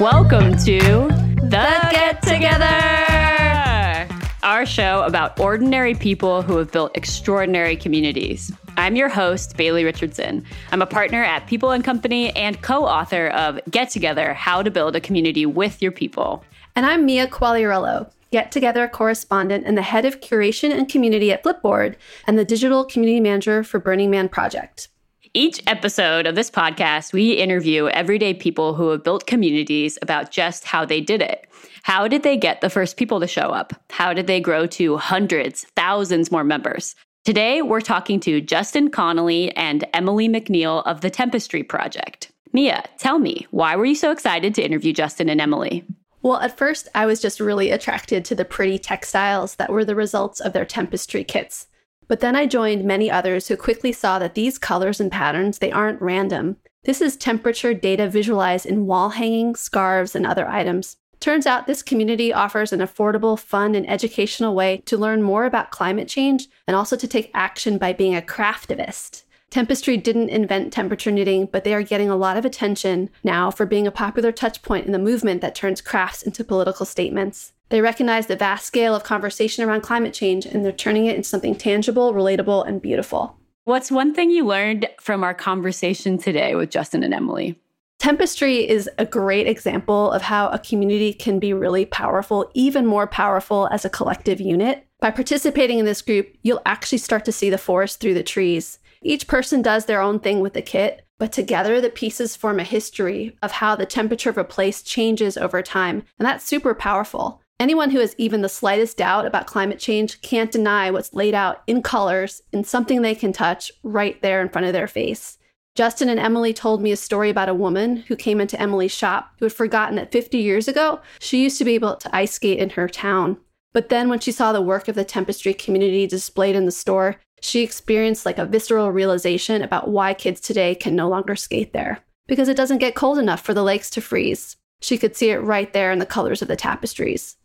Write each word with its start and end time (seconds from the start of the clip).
Welcome 0.00 0.56
to 0.58 0.78
The 0.78 1.88
Get 1.90 2.22
Together, 2.22 4.06
our 4.44 4.64
show 4.64 5.02
about 5.02 5.40
ordinary 5.40 5.96
people 5.96 6.40
who 6.40 6.56
have 6.58 6.70
built 6.70 6.96
extraordinary 6.96 7.76
communities. 7.76 8.52
I'm 8.76 8.94
your 8.94 9.08
host, 9.08 9.56
Bailey 9.56 9.82
Richardson. 9.82 10.44
I'm 10.70 10.82
a 10.82 10.86
partner 10.86 11.24
at 11.24 11.48
People 11.48 11.72
and 11.72 11.82
Company 11.82 12.30
and 12.36 12.62
co 12.62 12.84
author 12.84 13.26
of 13.30 13.58
Get 13.72 13.90
Together 13.90 14.34
How 14.34 14.62
to 14.62 14.70
Build 14.70 14.94
a 14.94 15.00
Community 15.00 15.46
with 15.46 15.82
Your 15.82 15.90
People. 15.90 16.44
And 16.76 16.86
I'm 16.86 17.04
Mia 17.04 17.26
Quagliarello, 17.26 18.08
Get 18.30 18.52
Together 18.52 18.86
correspondent 18.86 19.66
and 19.66 19.76
the 19.76 19.82
head 19.82 20.04
of 20.04 20.20
curation 20.20 20.70
and 20.70 20.88
community 20.88 21.32
at 21.32 21.42
Flipboard 21.42 21.96
and 22.24 22.38
the 22.38 22.44
digital 22.44 22.84
community 22.84 23.18
manager 23.18 23.64
for 23.64 23.80
Burning 23.80 24.12
Man 24.12 24.28
Project. 24.28 24.90
Each 25.34 25.60
episode 25.66 26.26
of 26.26 26.34
this 26.34 26.50
podcast, 26.50 27.12
we 27.12 27.32
interview 27.32 27.88
everyday 27.88 28.32
people 28.32 28.74
who 28.74 28.88
have 28.88 29.04
built 29.04 29.26
communities 29.26 29.98
about 30.00 30.30
just 30.30 30.64
how 30.64 30.86
they 30.86 31.00
did 31.00 31.20
it. 31.20 31.46
How 31.82 32.08
did 32.08 32.22
they 32.22 32.36
get 32.36 32.60
the 32.60 32.70
first 32.70 32.96
people 32.96 33.20
to 33.20 33.26
show 33.26 33.50
up? 33.50 33.74
How 33.90 34.14
did 34.14 34.26
they 34.26 34.40
grow 34.40 34.66
to 34.68 34.96
hundreds, 34.96 35.64
thousands 35.76 36.30
more 36.30 36.44
members? 36.44 36.94
Today, 37.24 37.60
we're 37.60 37.82
talking 37.82 38.20
to 38.20 38.40
Justin 38.40 38.90
Connelly 38.90 39.54
and 39.54 39.84
Emily 39.92 40.28
McNeil 40.28 40.82
of 40.86 41.02
the 41.02 41.10
Tempestry 41.10 41.62
Project. 41.62 42.32
Mia, 42.54 42.84
tell 42.98 43.18
me, 43.18 43.46
why 43.50 43.76
were 43.76 43.84
you 43.84 43.94
so 43.94 44.10
excited 44.10 44.54
to 44.54 44.64
interview 44.64 44.94
Justin 44.94 45.28
and 45.28 45.40
Emily? 45.40 45.84
Well, 46.22 46.38
at 46.38 46.56
first, 46.56 46.88
I 46.94 47.04
was 47.04 47.20
just 47.20 47.38
really 47.38 47.70
attracted 47.70 48.24
to 48.24 48.34
the 48.34 48.46
pretty 48.46 48.78
textiles 48.78 49.56
that 49.56 49.70
were 49.70 49.84
the 49.84 49.94
results 49.94 50.40
of 50.40 50.54
their 50.54 50.64
Tempestry 50.64 51.22
kits. 51.22 51.66
But 52.08 52.20
then 52.20 52.34
I 52.34 52.46
joined 52.46 52.84
many 52.84 53.10
others 53.10 53.48
who 53.48 53.56
quickly 53.56 53.92
saw 53.92 54.18
that 54.18 54.34
these 54.34 54.58
colors 54.58 54.98
and 54.98 55.12
patterns, 55.12 55.58
they 55.58 55.70
aren't 55.70 56.00
random. 56.00 56.56
This 56.84 57.02
is 57.02 57.16
temperature 57.16 57.74
data 57.74 58.08
visualized 58.08 58.64
in 58.64 58.86
wall 58.86 59.10
hangings, 59.10 59.60
scarves, 59.60 60.16
and 60.16 60.26
other 60.26 60.48
items. 60.48 60.96
Turns 61.20 61.46
out 61.46 61.66
this 61.66 61.82
community 61.82 62.32
offers 62.32 62.72
an 62.72 62.80
affordable, 62.80 63.38
fun, 63.38 63.74
and 63.74 63.88
educational 63.90 64.54
way 64.54 64.82
to 64.86 64.96
learn 64.96 65.22
more 65.22 65.44
about 65.44 65.70
climate 65.70 66.08
change 66.08 66.46
and 66.66 66.76
also 66.76 66.96
to 66.96 67.08
take 67.08 67.30
action 67.34 67.76
by 67.76 67.92
being 67.92 68.16
a 68.16 68.22
craftivist. 68.22 69.24
Tempestry 69.50 69.96
didn't 69.96 70.28
invent 70.28 70.72
temperature 70.72 71.10
knitting, 71.10 71.46
but 71.46 71.64
they 71.64 71.72
are 71.72 71.82
getting 71.82 72.10
a 72.10 72.16
lot 72.16 72.36
of 72.36 72.44
attention 72.44 73.08
now 73.24 73.50
for 73.50 73.64
being 73.64 73.86
a 73.86 73.90
popular 73.90 74.30
touchpoint 74.30 74.84
in 74.84 74.92
the 74.92 74.98
movement 74.98 75.40
that 75.40 75.54
turns 75.54 75.80
crafts 75.80 76.22
into 76.22 76.44
political 76.44 76.84
statements. 76.84 77.52
They 77.70 77.80
recognize 77.80 78.26
the 78.26 78.36
vast 78.36 78.66
scale 78.66 78.94
of 78.94 79.04
conversation 79.04 79.64
around 79.64 79.82
climate 79.82 80.12
change 80.12 80.44
and 80.44 80.64
they're 80.64 80.72
turning 80.72 81.06
it 81.06 81.16
into 81.16 81.28
something 81.28 81.54
tangible, 81.54 82.12
relatable, 82.12 82.66
and 82.66 82.80
beautiful. 82.80 83.36
What's 83.64 83.90
one 83.90 84.14
thing 84.14 84.30
you 84.30 84.46
learned 84.46 84.88
from 85.00 85.24
our 85.24 85.34
conversation 85.34 86.18
today 86.18 86.54
with 86.54 86.70
Justin 86.70 87.02
and 87.02 87.12
Emily? 87.12 87.58
Tempestry 87.98 88.68
is 88.68 88.88
a 88.96 89.04
great 89.04 89.46
example 89.46 90.10
of 90.12 90.22
how 90.22 90.48
a 90.50 90.58
community 90.58 91.12
can 91.12 91.38
be 91.38 91.52
really 91.52 91.84
powerful, 91.84 92.50
even 92.54 92.86
more 92.86 93.06
powerful 93.06 93.68
as 93.72 93.84
a 93.84 93.90
collective 93.90 94.40
unit. 94.40 94.86
By 95.00 95.10
participating 95.10 95.78
in 95.78 95.84
this 95.84 96.00
group, 96.00 96.34
you'll 96.42 96.62
actually 96.64 96.98
start 96.98 97.24
to 97.24 97.32
see 97.32 97.50
the 97.50 97.58
forest 97.58 98.00
through 98.00 98.14
the 98.14 98.22
trees. 98.22 98.78
Each 99.02 99.26
person 99.26 99.62
does 99.62 99.84
their 99.84 100.00
own 100.00 100.20
thing 100.20 100.40
with 100.40 100.54
the 100.54 100.62
kit, 100.62 101.06
but 101.18 101.32
together 101.32 101.80
the 101.80 101.90
pieces 101.90 102.36
form 102.36 102.60
a 102.60 102.64
history 102.64 103.36
of 103.42 103.52
how 103.52 103.74
the 103.74 103.86
temperature 103.86 104.30
of 104.30 104.38
a 104.38 104.44
place 104.44 104.82
changes 104.82 105.36
over 105.36 105.62
time, 105.62 106.04
and 106.18 106.26
that's 106.26 106.44
super 106.44 106.74
powerful. 106.74 107.40
Anyone 107.60 107.90
who 107.90 107.98
has 107.98 108.14
even 108.18 108.42
the 108.42 108.48
slightest 108.48 108.98
doubt 108.98 109.26
about 109.26 109.48
climate 109.48 109.80
change 109.80 110.20
can't 110.22 110.52
deny 110.52 110.90
what's 110.90 111.12
laid 111.12 111.34
out 111.34 111.62
in 111.66 111.82
colors 111.82 112.40
in 112.52 112.62
something 112.62 113.02
they 113.02 113.16
can 113.16 113.32
touch 113.32 113.72
right 113.82 114.20
there 114.22 114.40
in 114.40 114.48
front 114.48 114.66
of 114.66 114.72
their 114.72 114.86
face. 114.86 115.38
Justin 115.74 116.08
and 116.08 116.20
Emily 116.20 116.52
told 116.52 116.82
me 116.82 116.92
a 116.92 116.96
story 116.96 117.30
about 117.30 117.48
a 117.48 117.54
woman 117.54 117.98
who 117.98 118.16
came 118.16 118.40
into 118.40 118.60
Emily's 118.60 118.92
shop 118.92 119.32
who 119.38 119.44
had 119.44 119.52
forgotten 119.52 119.96
that 119.96 120.12
50 120.12 120.38
years 120.38 120.66
ago, 120.66 121.00
she 121.20 121.42
used 121.42 121.58
to 121.58 121.64
be 121.64 121.74
able 121.74 121.96
to 121.96 122.14
ice 122.14 122.32
skate 122.32 122.58
in 122.58 122.70
her 122.70 122.88
town. 122.88 123.36
But 123.72 123.88
then 123.88 124.08
when 124.08 124.18
she 124.18 124.32
saw 124.32 124.52
the 124.52 124.62
work 124.62 124.88
of 124.88 124.94
the 124.94 125.04
Tempestry 125.04 125.54
community 125.54 126.06
displayed 126.06 126.56
in 126.56 126.64
the 126.64 126.72
store, 126.72 127.20
she 127.40 127.62
experienced 127.62 128.26
like 128.26 128.38
a 128.38 128.46
visceral 128.46 128.90
realization 128.90 129.62
about 129.62 129.88
why 129.88 130.14
kids 130.14 130.40
today 130.40 130.74
can 130.74 130.94
no 130.94 131.08
longer 131.08 131.36
skate 131.36 131.72
there. 131.72 132.00
Because 132.26 132.48
it 132.48 132.56
doesn't 132.56 132.78
get 132.78 132.94
cold 132.94 133.18
enough 133.18 133.40
for 133.40 133.54
the 133.54 133.62
lakes 133.62 133.90
to 133.90 134.00
freeze. 134.00 134.56
She 134.80 134.98
could 134.98 135.16
see 135.16 135.30
it 135.30 135.38
right 135.38 135.72
there 135.72 135.90
in 135.92 135.98
the 135.98 136.06
colors 136.06 136.42
of 136.42 136.48
the 136.48 136.56
tapestries. 136.56 137.36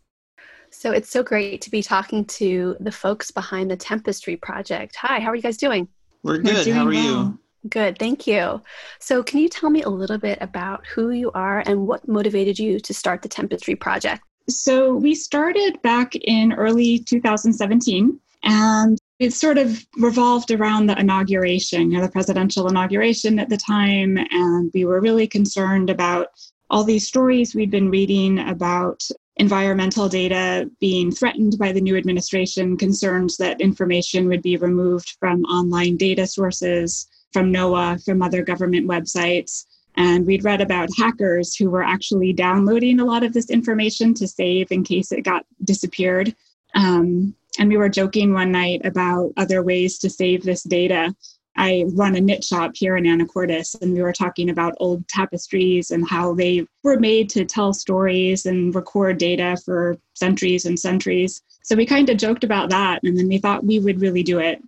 So 0.70 0.90
it's 0.90 1.08
so 1.08 1.22
great 1.22 1.60
to 1.62 1.70
be 1.70 1.82
talking 1.82 2.24
to 2.26 2.76
the 2.80 2.92
folks 2.92 3.30
behind 3.30 3.70
the 3.70 3.76
Tempestry 3.76 4.36
project. 4.36 4.96
Hi, 4.96 5.20
how 5.20 5.30
are 5.30 5.36
you 5.36 5.42
guys 5.42 5.56
doing? 5.56 5.88
We're 6.22 6.38
good. 6.38 6.66
We're 6.66 6.74
how 6.74 6.86
are 6.86 6.90
well. 6.90 6.94
you? 6.94 7.38
Good, 7.68 7.98
thank 7.98 8.26
you. 8.26 8.60
So, 8.98 9.22
can 9.22 9.38
you 9.38 9.48
tell 9.48 9.70
me 9.70 9.82
a 9.82 9.88
little 9.88 10.18
bit 10.18 10.36
about 10.42 10.86
who 10.86 11.10
you 11.10 11.30
are 11.32 11.62
and 11.64 11.86
what 11.86 12.06
motivated 12.06 12.58
you 12.58 12.78
to 12.80 12.92
start 12.92 13.22
the 13.22 13.28
Tempestry 13.28 13.74
project? 13.74 14.22
So, 14.48 14.94
we 14.94 15.14
started 15.14 15.80
back 15.80 16.14
in 16.14 16.52
early 16.52 16.98
2017, 16.98 18.20
and 18.42 18.98
it 19.18 19.32
sort 19.32 19.58
of 19.58 19.86
revolved 19.96 20.50
around 20.50 20.86
the 20.86 20.98
inauguration, 20.98 21.90
you 21.90 21.98
know, 21.98 22.04
the 22.04 22.10
presidential 22.10 22.68
inauguration 22.68 23.38
at 23.38 23.48
the 23.48 23.56
time. 23.56 24.18
And 24.30 24.70
we 24.74 24.84
were 24.84 25.00
really 25.00 25.26
concerned 25.26 25.88
about 25.88 26.28
all 26.70 26.84
these 26.84 27.06
stories 27.06 27.54
we'd 27.54 27.70
been 27.70 27.90
reading 27.90 28.40
about 28.40 29.02
environmental 29.36 30.08
data 30.08 30.70
being 30.80 31.10
threatened 31.10 31.56
by 31.58 31.72
the 31.72 31.80
new 31.80 31.96
administration, 31.96 32.76
concerns 32.76 33.36
that 33.36 33.60
information 33.60 34.28
would 34.28 34.42
be 34.42 34.56
removed 34.56 35.16
from 35.18 35.44
online 35.44 35.96
data 35.96 36.26
sources, 36.26 37.08
from 37.32 37.52
NOAA, 37.52 38.04
from 38.04 38.22
other 38.22 38.42
government 38.42 38.88
websites. 38.88 39.66
And 39.96 40.26
we'd 40.26 40.44
read 40.44 40.60
about 40.60 40.88
hackers 40.96 41.54
who 41.54 41.70
were 41.70 41.82
actually 41.82 42.32
downloading 42.32 42.98
a 42.98 43.04
lot 43.04 43.22
of 43.22 43.32
this 43.32 43.50
information 43.50 44.14
to 44.14 44.26
save 44.26 44.72
in 44.72 44.82
case 44.82 45.12
it 45.12 45.22
got 45.22 45.46
disappeared. 45.62 46.34
Um, 46.74 47.34
and 47.58 47.68
we 47.68 47.76
were 47.76 47.88
joking 47.88 48.32
one 48.32 48.52
night 48.52 48.84
about 48.84 49.32
other 49.36 49.62
ways 49.62 49.98
to 49.98 50.10
save 50.10 50.42
this 50.42 50.62
data. 50.62 51.14
I 51.56 51.84
run 51.92 52.16
a 52.16 52.20
knit 52.20 52.42
shop 52.42 52.72
here 52.74 52.96
in 52.96 53.04
Anacortes, 53.04 53.80
and 53.80 53.94
we 53.94 54.02
were 54.02 54.12
talking 54.12 54.50
about 54.50 54.74
old 54.78 55.06
tapestries 55.08 55.92
and 55.92 56.08
how 56.08 56.34
they 56.34 56.66
were 56.82 56.98
made 56.98 57.30
to 57.30 57.44
tell 57.44 57.72
stories 57.72 58.46
and 58.46 58.74
record 58.74 59.18
data 59.18 59.56
for 59.64 59.96
centuries 60.14 60.64
and 60.64 60.78
centuries. 60.78 61.42
So 61.62 61.76
we 61.76 61.86
kind 61.86 62.10
of 62.10 62.16
joked 62.16 62.42
about 62.42 62.70
that, 62.70 63.02
and 63.04 63.16
then 63.16 63.28
we 63.28 63.38
thought 63.38 63.64
we 63.64 63.78
would 63.78 64.00
really 64.00 64.24
do 64.24 64.40
it. 64.40 64.60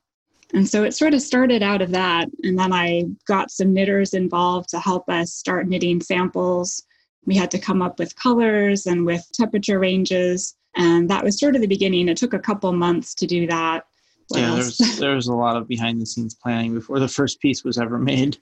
And 0.54 0.69
so 0.69 0.84
it 0.84 0.94
sort 0.94 1.12
of 1.12 1.22
started 1.22 1.62
out 1.62 1.82
of 1.82 1.91
that. 1.91 2.28
And 2.44 2.56
then 2.56 2.72
I 2.72 3.04
got 3.26 3.50
some 3.50 3.72
knitters 3.72 4.14
involved 4.14 4.69
to 4.70 4.78
help 4.78 5.08
us 5.08 5.32
start 5.32 5.66
knitting 5.66 6.00
samples. 6.00 6.84
We 7.25 7.34
had 7.34 7.50
to 7.50 7.58
come 7.58 7.82
up 7.82 7.98
with 7.98 8.14
colors 8.14 8.86
and 8.86 9.04
with 9.04 9.26
temperature 9.32 9.80
ranges. 9.80 10.54
And 10.76 11.09
that 11.10 11.25
was 11.25 11.38
sort 11.38 11.54
of 11.54 11.62
the 11.62 11.66
beginning. 11.66 12.09
It 12.09 12.16
took 12.16 12.34
a 12.34 12.38
couple 12.38 12.70
months 12.72 13.14
to 13.16 13.26
do 13.26 13.47
that. 13.47 13.87
What 14.28 14.41
yeah, 14.41 14.54
there's 14.54 14.78
there's 14.98 15.28
a 15.28 15.34
lot 15.34 15.56
of 15.56 15.69
behind 15.69 16.00
the 16.00 16.06
scenes 16.06 16.34
planning 16.34 16.75
before 16.75 16.98
the 16.98 17.09
first 17.09 17.41
piece 17.41 17.64
was 17.64 17.78
ever 17.78 17.98
made. 17.98 18.38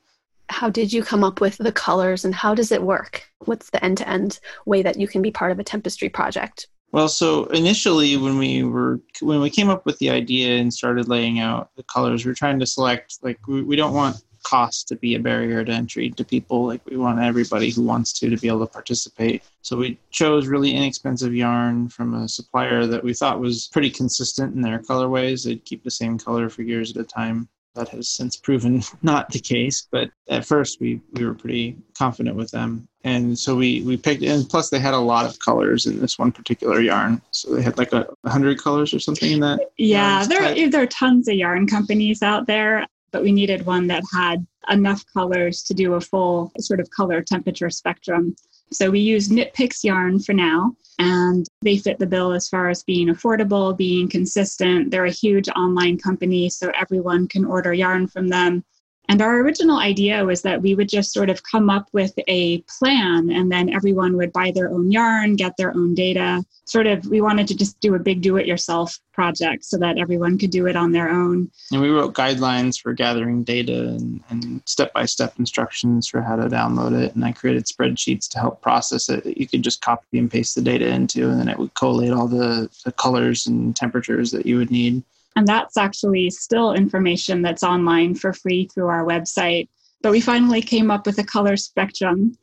How 0.51 0.69
did 0.69 0.93
you 0.93 1.03
come 1.03 1.25
up 1.25 1.41
with 1.41 1.57
the 1.57 1.73
colors 1.73 2.25
and 2.25 2.35
how 2.35 2.55
does 2.55 2.71
it 2.71 2.83
work? 2.83 3.27
What's 3.41 3.71
the 3.71 3.83
end 3.83 3.99
to 3.99 4.09
end 4.09 4.41
way 4.67 4.83
that 4.83 4.99
you 4.99 5.09
can 5.09 5.23
be 5.23 5.31
part 5.31 5.53
of 5.53 5.59
a 5.59 5.65
Tempestry 5.65 6.09
project? 6.09 6.69
Well, 6.93 7.09
so 7.09 7.47
initially 7.47 8.17
when 8.17 8.39
we 8.39 8.63
were 8.63 9.01
when 9.21 9.41
we 9.41 9.51
came 9.51 9.69
up 9.69 9.87
with 9.87 9.99
the 9.99 10.11
idea 10.11 10.59
and 10.59 10.73
started 10.73 11.09
laying 11.09 11.41
out 11.41 11.71
the 11.77 11.83
colors, 11.83 12.25
we 12.25 12.31
are 12.31 12.37
trying 12.37 12.61
to 12.61 12.67
select 12.67 13.19
like 13.23 13.47
we, 13.49 13.63
we 13.63 13.77
don't 13.77 13.95
want 13.95 14.23
cost 14.45 14.87
to 14.89 14.97
be 14.97 15.17
a 15.17 15.19
barrier 15.19 15.65
to 15.65 15.73
entry 15.73 16.11
to 16.11 16.25
people. 16.25 16.67
Like 16.67 16.83
we 16.87 16.97
want 16.97 17.19
everybody 17.19 17.71
who 17.71 17.83
wants 17.83 18.13
to 18.21 18.31
to 18.31 18.37
be 18.37 18.49
able 18.49 18.65
to 18.65 18.73
participate. 18.73 19.43
So 19.63 19.77
we 19.77 19.99
chose 20.11 20.47
really 20.47 20.75
inexpensive 20.75 21.35
yarn 21.35 21.89
from 21.89 22.15
a 22.15 22.29
supplier 22.29 22.87
that 22.87 23.03
we 23.03 23.15
thought 23.15 23.41
was 23.41 23.69
pretty 23.73 23.91
consistent 23.91 24.55
in 24.55 24.61
their 24.61 24.79
colorways. 24.79 25.45
They'd 25.45 25.65
keep 25.65 25.83
the 25.83 25.91
same 25.91 26.19
color 26.19 26.49
for 26.49 26.63
years 26.63 26.91
at 26.93 27.03
a 27.03 27.05
time. 27.05 27.49
That 27.75 27.89
has 27.89 28.09
since 28.09 28.37
proven 28.37 28.83
not 29.03 29.31
the 29.31 29.41
case, 29.41 29.89
but 29.91 30.09
at 30.29 30.45
first 30.45 30.81
we, 30.81 31.01
we 31.15 31.25
were 31.25 31.35
pretty 31.35 31.77
confident 31.99 32.37
with 32.37 32.53
them. 32.53 32.87
And 33.03 33.37
so 33.37 33.57
we, 33.57 33.83
we 33.83 33.97
picked, 33.97 34.23
and 34.23 34.49
plus 34.49 34.71
they 34.71 34.79
had 34.79 34.95
a 34.95 34.99
lot 34.99 35.27
of 35.27 35.41
colors 35.41 35.85
in 35.85 35.99
this 35.99 36.17
one 36.17 36.31
particular 36.31 36.81
yarn. 36.81 37.21
So 37.33 37.53
they 37.53 37.63
had 37.63 37.77
like 37.77 37.93
a 37.93 38.07
hundred 38.27 38.63
colors 38.63 38.95
or 38.95 39.01
something 39.01 39.33
in 39.33 39.41
that. 39.41 39.59
Yeah, 39.77 40.25
there, 40.25 40.71
there 40.71 40.83
are 40.83 40.87
tons 40.87 41.27
of 41.27 41.35
yarn 41.35 41.67
companies 41.67 42.23
out 42.23 42.47
there 42.47 42.87
but 43.15 43.23
we 43.23 43.31
needed 43.31 43.65
one 43.65 43.87
that 43.87 44.03
had 44.13 44.45
enough 44.71 45.05
colors 45.15 45.63
to 45.63 45.73
do 45.73 45.95
a 45.95 46.01
full 46.01 46.51
sort 46.59 46.81
of 46.81 46.91
color 46.91 47.23
temperature 47.23 47.71
spectrum. 47.71 48.35
So 48.73 48.91
we 48.91 48.99
used 48.99 49.31
Knit 49.31 49.55
Picks 49.55 49.85
yarn 49.85 50.19
for 50.19 50.33
now, 50.33 50.75
and 50.99 51.47
they 51.63 51.79
fit 51.79 52.01
the 52.01 52.09
bill 52.09 52.33
as 52.33 52.49
far 52.49 52.71
as 52.71 52.83
being 52.83 53.07
affordable, 53.07 53.77
being 53.77 54.09
consistent. 54.09 54.91
They're 54.91 55.05
a 55.05 55.13
huge 55.13 55.49
online 55.51 55.97
company, 55.97 56.51
so 56.51 56.73
everyone 56.77 57.29
can 57.29 57.45
order 57.45 57.73
yarn 57.73 58.09
from 58.09 58.27
them. 58.27 58.65
And 59.09 59.21
our 59.21 59.41
original 59.41 59.79
idea 59.79 60.25
was 60.25 60.43
that 60.43 60.63
we 60.63 60.75
would 60.75 60.89
just 60.89 61.13
sort 61.13 61.29
of 61.29 61.43
come 61.43 61.69
up 61.69 61.89
with 61.93 62.15
a 62.27 62.63
plan 62.63 63.31
and 63.31 63.53
then 63.53 63.73
everyone 63.73 64.17
would 64.17 64.33
buy 64.33 64.51
their 64.51 64.71
own 64.71 64.91
yarn, 64.91 65.37
get 65.37 65.57
their 65.57 65.75
own 65.75 65.95
data. 65.95 66.45
Sort 66.65 66.87
of, 66.87 67.05
we 67.07 67.21
wanted 67.21 67.47
to 67.49 67.57
just 67.57 67.79
do 67.81 67.95
a 67.95 67.99
big 67.99 68.23
do 68.23 68.39
it 68.39 68.47
yourself 68.47 68.99
project 69.13 69.65
so 69.65 69.77
that 69.79 69.99
everyone 69.99 70.39
could 70.39 70.51
do 70.51 70.67
it 70.67 70.75
on 70.75 70.93
their 70.93 71.11
own. 71.11 71.51
And 71.71 71.83
we 71.83 71.91
wrote 71.91 72.15
guidelines 72.15 72.81
for 72.81 72.95
gathering 72.95 73.45
data 73.45 73.99
and 74.31 74.63
step 74.65 74.93
by 74.95 75.05
step 75.05 75.35
instructions 75.39 76.09
for 76.09 76.23
how 76.23 76.37
to 76.37 76.49
download 76.49 76.99
it. 76.99 77.15
And 77.15 77.25
I 77.25 77.33
created 77.33 77.67
spreadsheets 77.67 78.29
to 78.31 78.39
help 78.39 78.63
process 78.63 79.11
it 79.11 79.25
that 79.25 79.39
you 79.39 79.47
could 79.47 79.63
just 79.63 79.83
copy 79.83 80.19
and 80.19 80.31
paste 80.31 80.55
the 80.55 80.63
data 80.63 80.89
into, 80.89 81.29
and 81.29 81.39
then 81.39 81.49
it 81.49 81.59
would 81.59 81.75
collate 81.75 82.11
all 82.11 82.27
the, 82.27 82.71
the 82.85 82.93
colors 82.93 83.47
and 83.47 83.77
temperatures 83.77 84.31
that 84.31 84.47
you 84.47 84.57
would 84.57 84.71
need. 84.71 85.03
And 85.37 85.47
that's 85.47 85.77
actually 85.77 86.31
still 86.31 86.73
information 86.73 87.43
that's 87.43 87.63
online 87.63 88.15
for 88.15 88.33
free 88.33 88.69
through 88.73 88.89
our 88.89 89.05
website. 89.05 89.69
But 90.03 90.13
we 90.13 90.21
finally 90.21 90.63
came 90.63 90.91
up 90.91 91.07
with 91.07 91.19
a 91.19 91.25
color 91.25 91.57
spectrum. 91.57 92.37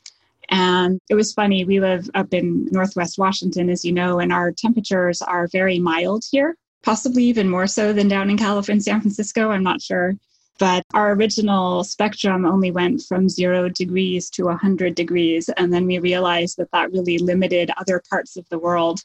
And 0.50 1.00
it 1.08 1.14
was 1.14 1.32
funny, 1.32 1.64
we 1.64 1.80
live 1.80 2.10
up 2.14 2.34
in 2.34 2.66
Northwest 2.70 3.16
Washington, 3.18 3.70
as 3.70 3.84
you 3.84 3.92
know, 3.92 4.18
and 4.18 4.32
our 4.32 4.52
temperatures 4.52 5.22
are 5.22 5.48
very 5.48 5.78
mild 5.78 6.24
here, 6.30 6.56
possibly 6.82 7.24
even 7.24 7.48
more 7.48 7.66
so 7.66 7.92
than 7.92 8.08
down 8.08 8.28
in 8.28 8.36
California, 8.36 8.82
San 8.82 9.00
Francisco. 9.00 9.50
I'm 9.50 9.62
not 9.62 9.80
sure. 9.80 10.14
But 10.58 10.84
our 10.92 11.12
original 11.12 11.82
spectrum 11.84 12.44
only 12.44 12.70
went 12.70 13.02
from 13.02 13.28
zero 13.28 13.68
degrees 13.68 14.28
to 14.30 14.44
100 14.44 14.94
degrees. 14.94 15.48
And 15.56 15.72
then 15.72 15.86
we 15.86 15.98
realized 15.98 16.58
that 16.58 16.70
that 16.72 16.92
really 16.92 17.18
limited 17.18 17.70
other 17.78 18.02
parts 18.10 18.36
of 18.36 18.46
the 18.50 18.58
world 18.58 19.00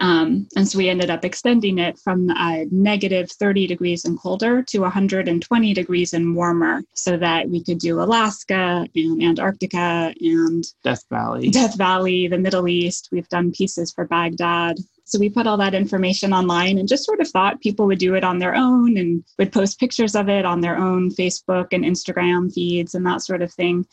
um, 0.00 0.48
and 0.56 0.66
so 0.66 0.78
we 0.78 0.88
ended 0.88 1.10
up 1.10 1.24
extending 1.24 1.78
it 1.78 1.98
from 1.98 2.30
uh, 2.30 2.64
negative 2.70 3.30
30 3.30 3.66
degrees 3.66 4.04
and 4.04 4.18
colder 4.18 4.62
to 4.62 4.80
120 4.80 5.74
degrees 5.74 6.14
and 6.14 6.34
warmer 6.34 6.82
so 6.94 7.16
that 7.16 7.48
we 7.48 7.62
could 7.62 7.78
do 7.78 8.00
Alaska 8.00 8.86
and 8.94 9.22
Antarctica 9.22 10.14
and 10.20 10.64
Death 10.82 11.04
Valley. 11.10 11.50
Death 11.50 11.76
Valley, 11.76 12.26
the 12.26 12.38
Middle 12.38 12.68
East. 12.68 13.10
We've 13.12 13.28
done 13.28 13.52
pieces 13.52 13.92
for 13.92 14.06
Baghdad. 14.06 14.78
So 15.04 15.18
we 15.18 15.28
put 15.28 15.46
all 15.46 15.58
that 15.58 15.74
information 15.74 16.32
online 16.32 16.78
and 16.78 16.88
just 16.88 17.04
sort 17.04 17.20
of 17.20 17.28
thought 17.28 17.60
people 17.60 17.86
would 17.86 17.98
do 17.98 18.14
it 18.14 18.24
on 18.24 18.38
their 18.38 18.54
own 18.54 18.96
and 18.96 19.22
would 19.38 19.52
post 19.52 19.78
pictures 19.78 20.14
of 20.14 20.28
it 20.28 20.46
on 20.46 20.62
their 20.62 20.78
own 20.78 21.10
Facebook 21.10 21.68
and 21.72 21.84
Instagram 21.84 22.52
feeds 22.52 22.94
and 22.94 23.04
that 23.04 23.20
sort 23.20 23.42
of 23.42 23.52
thing. 23.52 23.84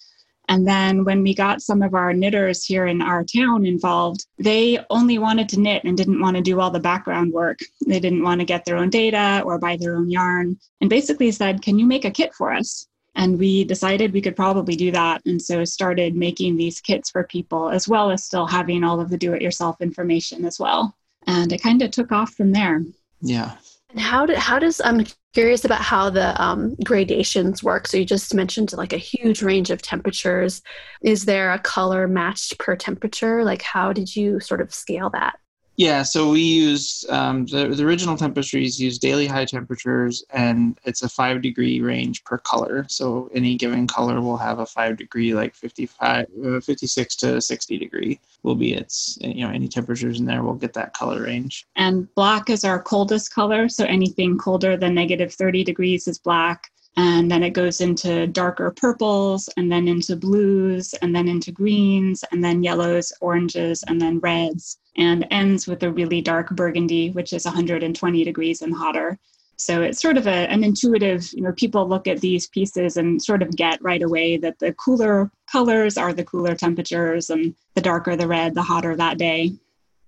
And 0.49 0.67
then 0.67 1.05
when 1.05 1.21
we 1.21 1.35
got 1.35 1.61
some 1.61 1.83
of 1.83 1.93
our 1.93 2.11
knitters 2.11 2.65
here 2.65 2.87
in 2.87 3.03
our 3.03 3.23
town 3.23 3.67
involved, 3.67 4.25
they 4.39 4.79
only 4.89 5.19
wanted 5.19 5.47
to 5.49 5.59
knit 5.59 5.83
and 5.83 5.95
didn't 5.95 6.19
want 6.19 6.37
to 6.37 6.41
do 6.41 6.59
all 6.59 6.71
the 6.71 6.79
background 6.79 7.31
work. 7.31 7.59
They 7.85 7.99
didn't 7.99 8.23
want 8.23 8.41
to 8.41 8.45
get 8.45 8.65
their 8.65 8.77
own 8.77 8.89
data 8.89 9.43
or 9.45 9.59
buy 9.59 9.77
their 9.77 9.95
own 9.95 10.09
yarn 10.09 10.57
and 10.81 10.89
basically 10.89 11.31
said, 11.31 11.61
Can 11.61 11.77
you 11.77 11.85
make 11.85 12.03
a 12.03 12.11
kit 12.11 12.33
for 12.33 12.51
us? 12.51 12.87
And 13.15 13.37
we 13.37 13.63
decided 13.63 14.11
we 14.11 14.21
could 14.21 14.35
probably 14.35 14.75
do 14.75 14.91
that. 14.91 15.21
And 15.25 15.39
so 15.39 15.63
started 15.65 16.15
making 16.15 16.57
these 16.57 16.81
kits 16.81 17.11
for 17.11 17.25
people, 17.25 17.69
as 17.69 17.87
well 17.87 18.09
as 18.09 18.23
still 18.23 18.47
having 18.47 18.83
all 18.83 18.99
of 18.99 19.09
the 19.09 19.17
do 19.17 19.33
it 19.33 19.41
yourself 19.41 19.79
information 19.81 20.45
as 20.45 20.59
well. 20.59 20.95
And 21.27 21.53
it 21.53 21.61
kind 21.61 21.83
of 21.83 21.91
took 21.91 22.11
off 22.11 22.33
from 22.33 22.53
there. 22.53 22.83
Yeah. 23.21 23.55
And 23.89 23.99
how 23.99 24.25
did 24.25 24.37
how 24.37 24.59
does 24.59 24.79
I'm 24.81 25.05
curious 25.33 25.63
about 25.65 25.81
how 25.81 26.09
the 26.09 26.39
um, 26.41 26.75
gradations 26.83 27.63
work. 27.63 27.87
So 27.87 27.97
you 27.97 28.05
just 28.05 28.33
mentioned 28.33 28.73
like 28.73 28.93
a 28.93 28.97
huge 28.97 29.41
range 29.41 29.69
of 29.69 29.81
temperatures. 29.81 30.61
Is 31.01 31.25
there 31.25 31.51
a 31.51 31.59
color 31.59 32.07
matched 32.07 32.57
per 32.59 32.75
temperature? 32.75 33.43
Like 33.43 33.61
how 33.61 33.93
did 33.93 34.15
you 34.15 34.39
sort 34.39 34.61
of 34.61 34.73
scale 34.73 35.09
that? 35.11 35.39
Yeah, 35.79 36.03
so 36.03 36.29
we 36.29 36.41
use 36.41 37.05
um, 37.07 37.45
the, 37.45 37.69
the 37.69 37.85
original 37.85 38.17
temperatures 38.17 38.81
use 38.81 38.99
daily 38.99 39.27
high 39.27 39.45
temperatures, 39.45 40.25
and 40.29 40.77
it's 40.83 41.03
a 41.03 41.07
five 41.07 41.41
degree 41.41 41.79
range 41.79 42.21
per 42.25 42.37
color. 42.39 42.85
So 42.89 43.29
any 43.33 43.55
given 43.55 43.87
color 43.87 44.19
will 44.19 44.35
have 44.35 44.59
a 44.59 44.65
five 44.65 44.97
degree, 44.97 45.33
like 45.33 45.55
55, 45.55 46.25
uh, 46.45 46.59
56 46.59 47.15
to 47.15 47.39
60 47.39 47.77
degree 47.77 48.19
will 48.43 48.55
be 48.55 48.73
its, 48.73 49.17
you 49.21 49.47
know, 49.47 49.53
any 49.53 49.69
temperatures 49.69 50.19
in 50.19 50.25
there 50.25 50.43
will 50.43 50.53
get 50.53 50.73
that 50.73 50.93
color 50.93 51.23
range. 51.23 51.65
And 51.77 52.13
black 52.13 52.49
is 52.49 52.65
our 52.65 52.81
coldest 52.81 53.33
color. 53.33 53.69
So 53.69 53.85
anything 53.85 54.37
colder 54.37 54.75
than 54.75 54.93
negative 54.93 55.33
30 55.33 55.63
degrees 55.63 56.09
is 56.09 56.19
black 56.19 56.73
and 56.97 57.31
then 57.31 57.43
it 57.43 57.51
goes 57.51 57.81
into 57.81 58.27
darker 58.27 58.71
purples 58.71 59.49
and 59.57 59.71
then 59.71 59.87
into 59.87 60.15
blues 60.15 60.93
and 61.01 61.15
then 61.15 61.27
into 61.27 61.51
greens 61.51 62.23
and 62.31 62.43
then 62.43 62.63
yellows 62.63 63.13
oranges 63.21 63.83
and 63.87 64.01
then 64.01 64.19
reds 64.19 64.79
and 64.97 65.25
ends 65.31 65.67
with 65.67 65.83
a 65.83 65.91
really 65.91 66.21
dark 66.21 66.49
burgundy 66.51 67.11
which 67.11 67.33
is 67.33 67.45
120 67.45 68.23
degrees 68.23 68.61
and 68.61 68.75
hotter. 68.75 69.17
So 69.55 69.81
it's 69.81 70.01
sort 70.01 70.17
of 70.17 70.25
a, 70.25 70.49
an 70.49 70.63
intuitive 70.63 71.31
you 71.33 71.41
know 71.41 71.53
people 71.53 71.87
look 71.87 72.07
at 72.07 72.21
these 72.21 72.47
pieces 72.47 72.97
and 72.97 73.21
sort 73.21 73.41
of 73.41 73.55
get 73.55 73.81
right 73.81 74.01
away 74.01 74.37
that 74.37 74.59
the 74.59 74.73
cooler 74.73 75.31
colors 75.51 75.97
are 75.97 76.13
the 76.13 76.23
cooler 76.23 76.55
temperatures 76.55 77.29
and 77.29 77.55
the 77.75 77.81
darker 77.81 78.15
the 78.15 78.27
red 78.27 78.55
the 78.55 78.61
hotter 78.61 78.95
that 78.95 79.17
day 79.17 79.53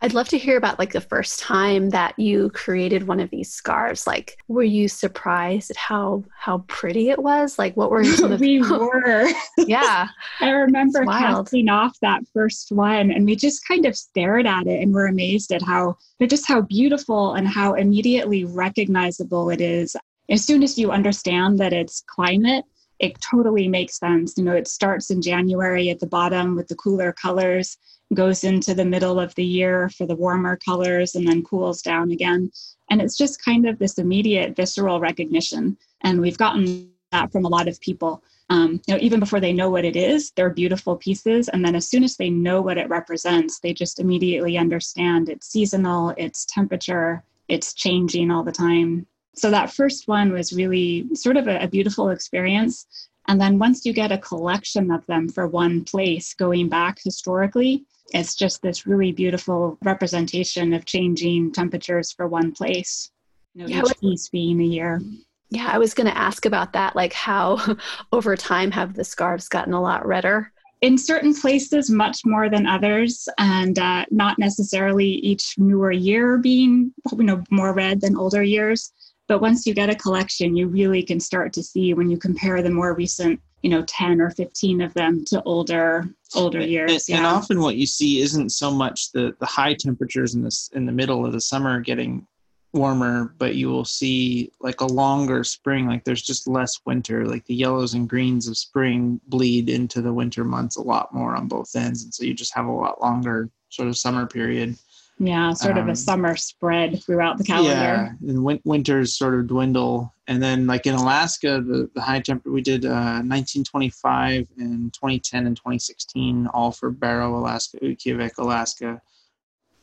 I'd 0.04 0.16
love 0.16 0.28
to 0.30 0.38
hear 0.38 0.58
about 0.58 0.80
like 0.80 0.94
the 0.94 1.02
first 1.02 1.40
time 1.40 1.92
that 1.92 2.18
you 2.18 2.50
created 2.52 3.08
one 3.08 3.20
of 3.20 3.30
these 3.30 3.54
scarves. 3.54 4.08
Like, 4.08 4.36
were 4.48 4.64
you 4.64 4.88
surprised 4.88 5.70
at 5.70 5.78
how 5.78 6.24
how 6.36 6.60
pretty 6.68 7.10
it 7.10 7.22
was? 7.22 7.60
Like, 7.60 7.78
what 7.78 7.92
were 7.92 8.04
some 8.04 8.32
of 8.32 8.40
we 8.40 8.62
were? 8.70 9.28
yeah, 9.58 10.08
I 10.40 10.50
remember 10.50 11.06
casting 11.06 11.70
off 11.70 12.00
that 12.02 12.24
first 12.34 12.72
one, 12.72 13.12
and 13.12 13.26
we 13.26 13.36
just 13.36 13.68
kind 13.68 13.86
of 13.86 13.96
stared 13.96 14.48
at 14.48 14.66
it 14.66 14.82
and 14.82 14.92
were 14.92 15.06
amazed 15.06 15.52
at 15.52 15.62
how 15.62 15.98
just 16.28 16.48
how 16.48 16.62
beautiful 16.62 17.34
and 17.34 17.48
how 17.48 17.76
immediately 17.76 18.44
recognizable 18.46 19.52
it 19.52 19.62
is. 19.62 19.96
As 20.30 20.44
soon 20.44 20.64
as 20.64 20.80
you 20.80 20.92
understand 20.92 21.60
that 21.60 21.74
it's 21.74 22.02
climate, 22.08 22.64
it 23.02 23.20
totally 23.20 23.68
makes 23.68 24.00
sense. 24.00 24.38
You 24.38 24.44
know, 24.44 24.54
it 24.54 24.68
starts 24.68 25.10
in 25.10 25.22
January 25.22 25.90
at 25.90 26.00
the 26.00 26.08
bottom 26.08 26.56
with 26.56 26.68
the 26.68 26.76
cooler 26.76 27.12
colors 27.12 27.78
goes 28.14 28.44
into 28.44 28.74
the 28.74 28.86
middle 28.86 29.20
of 29.20 29.34
the 29.36 29.46
year 29.46 29.90
for 29.90 30.06
the 30.06 30.16
warmer 30.16 30.58
colors 30.58 31.16
and 31.16 31.28
then 31.28 31.44
cools 31.44 31.82
down 31.82 32.12
again. 32.12 32.52
And 32.90 33.02
it's 33.02 33.18
just 33.18 33.44
kind 33.44 33.68
of 33.68 33.80
this 33.80 33.98
immediate 33.98 34.56
visceral 34.56 35.00
recognition. 35.00 35.78
And 36.02 36.20
we've 36.20 36.38
gotten 36.38 36.92
that 37.12 37.32
from 37.32 37.46
a 37.46 37.50
lot 37.50 37.68
of 37.68 37.80
people. 37.80 38.24
Um, 38.50 38.82
you 38.86 38.94
know, 38.94 39.00
even 39.02 39.22
before 39.22 39.40
they 39.40 39.54
know 39.54 39.70
what 39.70 39.86
it 39.86 39.96
is, 39.96 40.32
they're 40.32 40.50
beautiful 40.50 40.98
pieces. 40.98 41.48
And 41.48 41.64
then 41.64 41.74
as 41.74 41.88
soon 41.88 42.04
as 42.04 42.18
they 42.18 42.30
know 42.30 42.62
what 42.62 42.78
it 42.78 42.90
represents, 42.90 43.60
they 43.60 43.74
just 43.74 44.00
immediately 44.00 44.58
understand 44.58 45.30
it's 45.30 45.48
seasonal, 45.48 46.14
it's 46.18 46.46
temperature, 46.46 47.24
it's 47.48 47.74
changing 47.74 48.30
all 48.30 48.44
the 48.44 48.52
time. 48.52 49.08
So 49.36 49.50
that 49.52 49.74
first 49.74 50.08
one 50.08 50.32
was 50.32 50.54
really 50.54 51.08
sort 51.14 51.38
of 51.38 51.48
a, 51.48 51.64
a 51.64 51.68
beautiful 51.68 52.10
experience. 52.10 52.86
And 53.28 53.40
then 53.40 53.60
once 53.60 53.86
you 53.86 53.94
get 53.94 54.12
a 54.12 54.18
collection 54.18 54.92
of 54.92 55.06
them 55.06 55.30
for 55.30 55.48
one 55.48 55.84
place 55.84 56.34
going 56.34 56.70
back 56.70 57.00
historically, 57.04 57.86
it's 58.14 58.36
just 58.36 58.62
this 58.62 58.86
really 58.86 59.12
beautiful 59.12 59.78
representation 59.84 60.74
of 60.74 60.86
changing 60.86 61.52
temperatures 61.52 62.12
for 62.12 62.28
one 62.28 62.52
place, 62.52 63.12
you 63.54 63.64
know, 63.64 63.70
yeah, 63.70 63.82
each 63.82 64.00
piece 64.00 64.30
being 64.30 64.60
a 64.60 64.66
year. 64.66 65.02
Yeah, 65.50 65.70
I 65.72 65.78
was 65.78 65.94
going 65.94 66.08
to 66.08 66.18
ask 66.18 66.46
about 66.46 66.74
that, 66.74 66.96
like 66.96 67.14
how 67.14 67.78
over 68.12 68.36
time 68.36 68.72
have 68.72 68.94
the 68.96 69.04
scarves 69.04 69.48
gotten 69.48 69.74
a 69.74 69.82
lot 69.82 70.06
redder? 70.06 70.52
In 70.82 70.98
certain 70.98 71.34
places, 71.36 71.92
much 71.92 72.22
more 72.26 72.50
than 72.50 72.66
others, 72.66 73.30
and 73.38 73.78
uh, 73.78 74.06
not 74.10 74.40
necessarily 74.40 75.08
each 75.08 75.54
newer 75.58 75.92
year 75.92 76.38
being 76.38 76.92
you 77.12 77.24
know 77.24 77.44
more 77.52 77.74
red 77.74 78.02
than 78.02 78.18
older 78.18 78.42
years. 78.42 78.92
But 79.32 79.40
once 79.40 79.66
you 79.66 79.74
get 79.74 79.90
a 79.90 79.96
collection, 79.96 80.58
you 80.58 80.68
really 80.68 81.02
can 81.02 81.22
start 81.22 81.54
to 81.54 81.64
see 81.64 81.94
when 81.94 82.12
you 82.12 82.18
compare 82.18 82.62
the 82.62 82.70
more 82.70 82.94
recent 82.94 83.40
you 83.62 83.70
know 83.70 83.82
10 83.88 84.20
or 84.20 84.30
15 84.30 84.82
of 84.82 84.94
them 84.94 85.24
to 85.28 85.42
older 85.44 86.10
older 86.36 86.60
years 86.60 87.08
and, 87.08 87.10
yeah. 87.10 87.18
and 87.18 87.26
often 87.26 87.62
what 87.62 87.78
you 87.78 87.86
see 87.86 88.20
isn't 88.20 88.50
so 88.50 88.70
much 88.70 89.14
the 89.14 89.34
the 89.40 89.46
high 89.46 89.74
temperatures 89.74 90.36
in 90.36 90.44
this 90.44 90.70
in 90.74 90.86
the 90.86 90.92
middle 90.92 91.26
of 91.26 91.32
the 91.32 91.40
summer 91.40 91.80
getting 91.80 92.28
warmer 92.74 93.34
but 93.38 93.56
you 93.56 93.70
will 93.70 93.86
see 93.86 94.52
like 94.60 94.82
a 94.82 94.86
longer 94.86 95.46
spring 95.46 95.88
like 95.88 96.04
there's 96.04 96.24
just 96.24 96.48
less 96.48 96.82
winter 96.86 97.26
like 97.26 97.46
the 97.46 97.56
yellows 97.56 97.94
and 97.94 98.10
greens 98.10 98.50
of 98.50 98.58
spring 98.58 99.22
bleed 99.28 99.70
into 99.70 100.02
the 100.02 100.12
winter 100.12 100.44
months 100.44 100.76
a 100.76 100.82
lot 100.82 101.14
more 101.14 101.36
on 101.36 101.48
both 101.48 101.74
ends 101.76 102.04
and 102.04 102.14
so 102.14 102.26
you 102.26 102.34
just 102.34 102.54
have 102.54 102.66
a 102.66 102.72
lot 102.72 103.00
longer 103.00 103.50
sort 103.70 103.88
of 103.88 103.96
summer 103.96 104.26
period 104.26 104.76
yeah, 105.24 105.54
sort 105.54 105.78
of 105.78 105.86
a 105.86 105.92
um, 105.92 105.96
summer 105.96 106.36
spread 106.36 107.04
throughout 107.04 107.38
the 107.38 107.44
calendar. 107.44 107.72
Yeah, 107.72 108.12
and 108.28 108.44
win- 108.44 108.62
winters 108.64 109.16
sort 109.16 109.36
of 109.36 109.46
dwindle, 109.46 110.12
and 110.26 110.42
then 110.42 110.66
like 110.66 110.88
in 110.88 110.96
Alaska, 110.96 111.62
the, 111.62 111.88
the 111.94 112.02
high 112.02 112.20
temperature 112.20 112.52
we 112.52 112.62
did 112.62 112.86
uh, 112.86 113.22
1925 113.22 114.48
and 114.58 114.92
2010 114.92 115.46
and 115.46 115.56
2016, 115.56 116.48
all 116.48 116.72
for 116.72 116.90
Barrow, 116.90 117.38
Alaska, 117.38 117.78
Utqiagvik, 117.84 118.40
Alaska, 118.40 119.00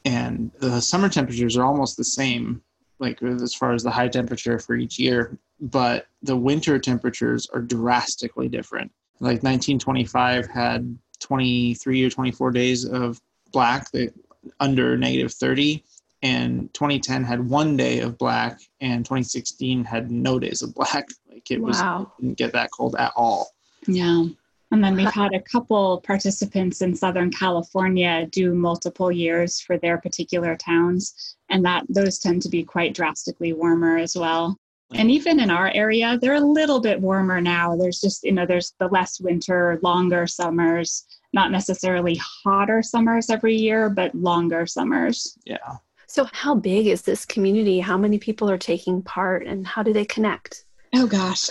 and 0.04 0.50
the 0.59 0.80
summer 0.80 1.09
temperatures 1.09 1.57
are 1.57 1.64
almost 1.64 1.97
the 1.97 2.04
same, 2.04 2.61
like 2.99 3.23
as 3.23 3.54
far 3.54 3.73
as 3.73 3.85
the 3.85 3.92
high 3.92 4.09
temperature 4.09 4.59
for 4.59 4.75
each 4.75 4.99
year, 4.99 5.38
but 5.61 6.09
the 6.23 6.37
winter 6.37 6.80
temperatures 6.80 7.49
are 7.54 7.62
drastically 7.62 8.49
different. 8.49 8.90
Like 9.21 9.45
1925 9.45 10.49
had 10.49 10.99
23 11.21 12.04
or 12.04 12.11
24 12.11 12.50
days 12.50 12.85
of 12.85 13.21
black 13.52 13.92
that 13.92 14.12
under 14.61 14.97
negative 14.97 15.33
30 15.33 15.85
and 16.23 16.73
2010 16.75 17.25
had 17.25 17.49
one 17.49 17.76
day 17.76 18.00
of 18.00 18.18
black 18.18 18.61
and 18.80 19.04
2016 19.04 19.85
had 19.85 20.11
no 20.11 20.38
days 20.38 20.62
of 20.62 20.75
black 20.75 21.07
Like 21.38 21.52
it 21.52 21.62
was 21.62 21.80
it 21.80 22.07
didn't 22.21 22.38
get 22.38 22.52
that 22.54 22.71
cold 22.73 22.97
at 22.99 23.12
all. 23.14 23.50
Yeah. 23.87 24.25
And 24.73 24.83
then 24.83 24.97
we've 24.97 25.09
had 25.12 25.33
a 25.35 25.40
couple 25.40 26.00
participants 26.00 26.83
in 26.83 26.97
Southern 26.97 27.30
California 27.30 28.26
do 28.26 28.54
multiple 28.54 29.12
years 29.12 29.61
for 29.61 29.78
their 29.78 29.99
particular 29.99 30.57
towns, 30.57 31.37
and 31.49 31.64
that 31.64 31.85
those 31.88 32.18
tend 32.18 32.42
to 32.42 32.49
be 32.49 32.64
quite 32.64 32.92
drastically 32.92 33.52
warmer 33.52 33.99
as 33.99 34.16
well. 34.16 34.59
And 34.95 35.11
mm. 35.11 35.12
even 35.12 35.40
in 35.40 35.50
our 35.50 35.71
area, 35.75 36.18
they're 36.21 36.35
a 36.35 36.40
little 36.40 36.80
bit 36.80 37.00
warmer 37.00 37.40
now. 37.40 37.76
There's 37.76 38.00
just, 38.00 38.25
you 38.25 38.33
know, 38.33 38.47
there's 38.47 38.75
the 38.78 38.88
less 38.88 39.21
winter, 39.21 39.78
longer 39.83 40.26
summers, 40.26 41.04
not 41.33 41.50
necessarily 41.50 42.21
hotter 42.45 42.83
summers 42.83 43.30
every 43.30 43.54
year, 43.54 43.90
but 43.90 44.14
longer 44.14 44.66
summers. 44.66 45.37
Yeah. 45.45 45.76
So, 46.07 46.26
how 46.33 46.54
big 46.54 46.87
is 46.87 47.02
this 47.02 47.26
community? 47.26 47.80
How 47.80 47.99
many 47.99 48.18
people 48.18 48.50
are 48.50 48.59
taking 48.59 49.02
part 49.02 49.47
and 49.47 49.66
how 49.66 49.83
do 49.83 49.92
they 49.92 50.07
connect? 50.07 50.64
Oh 50.95 51.07
gosh. 51.07 51.49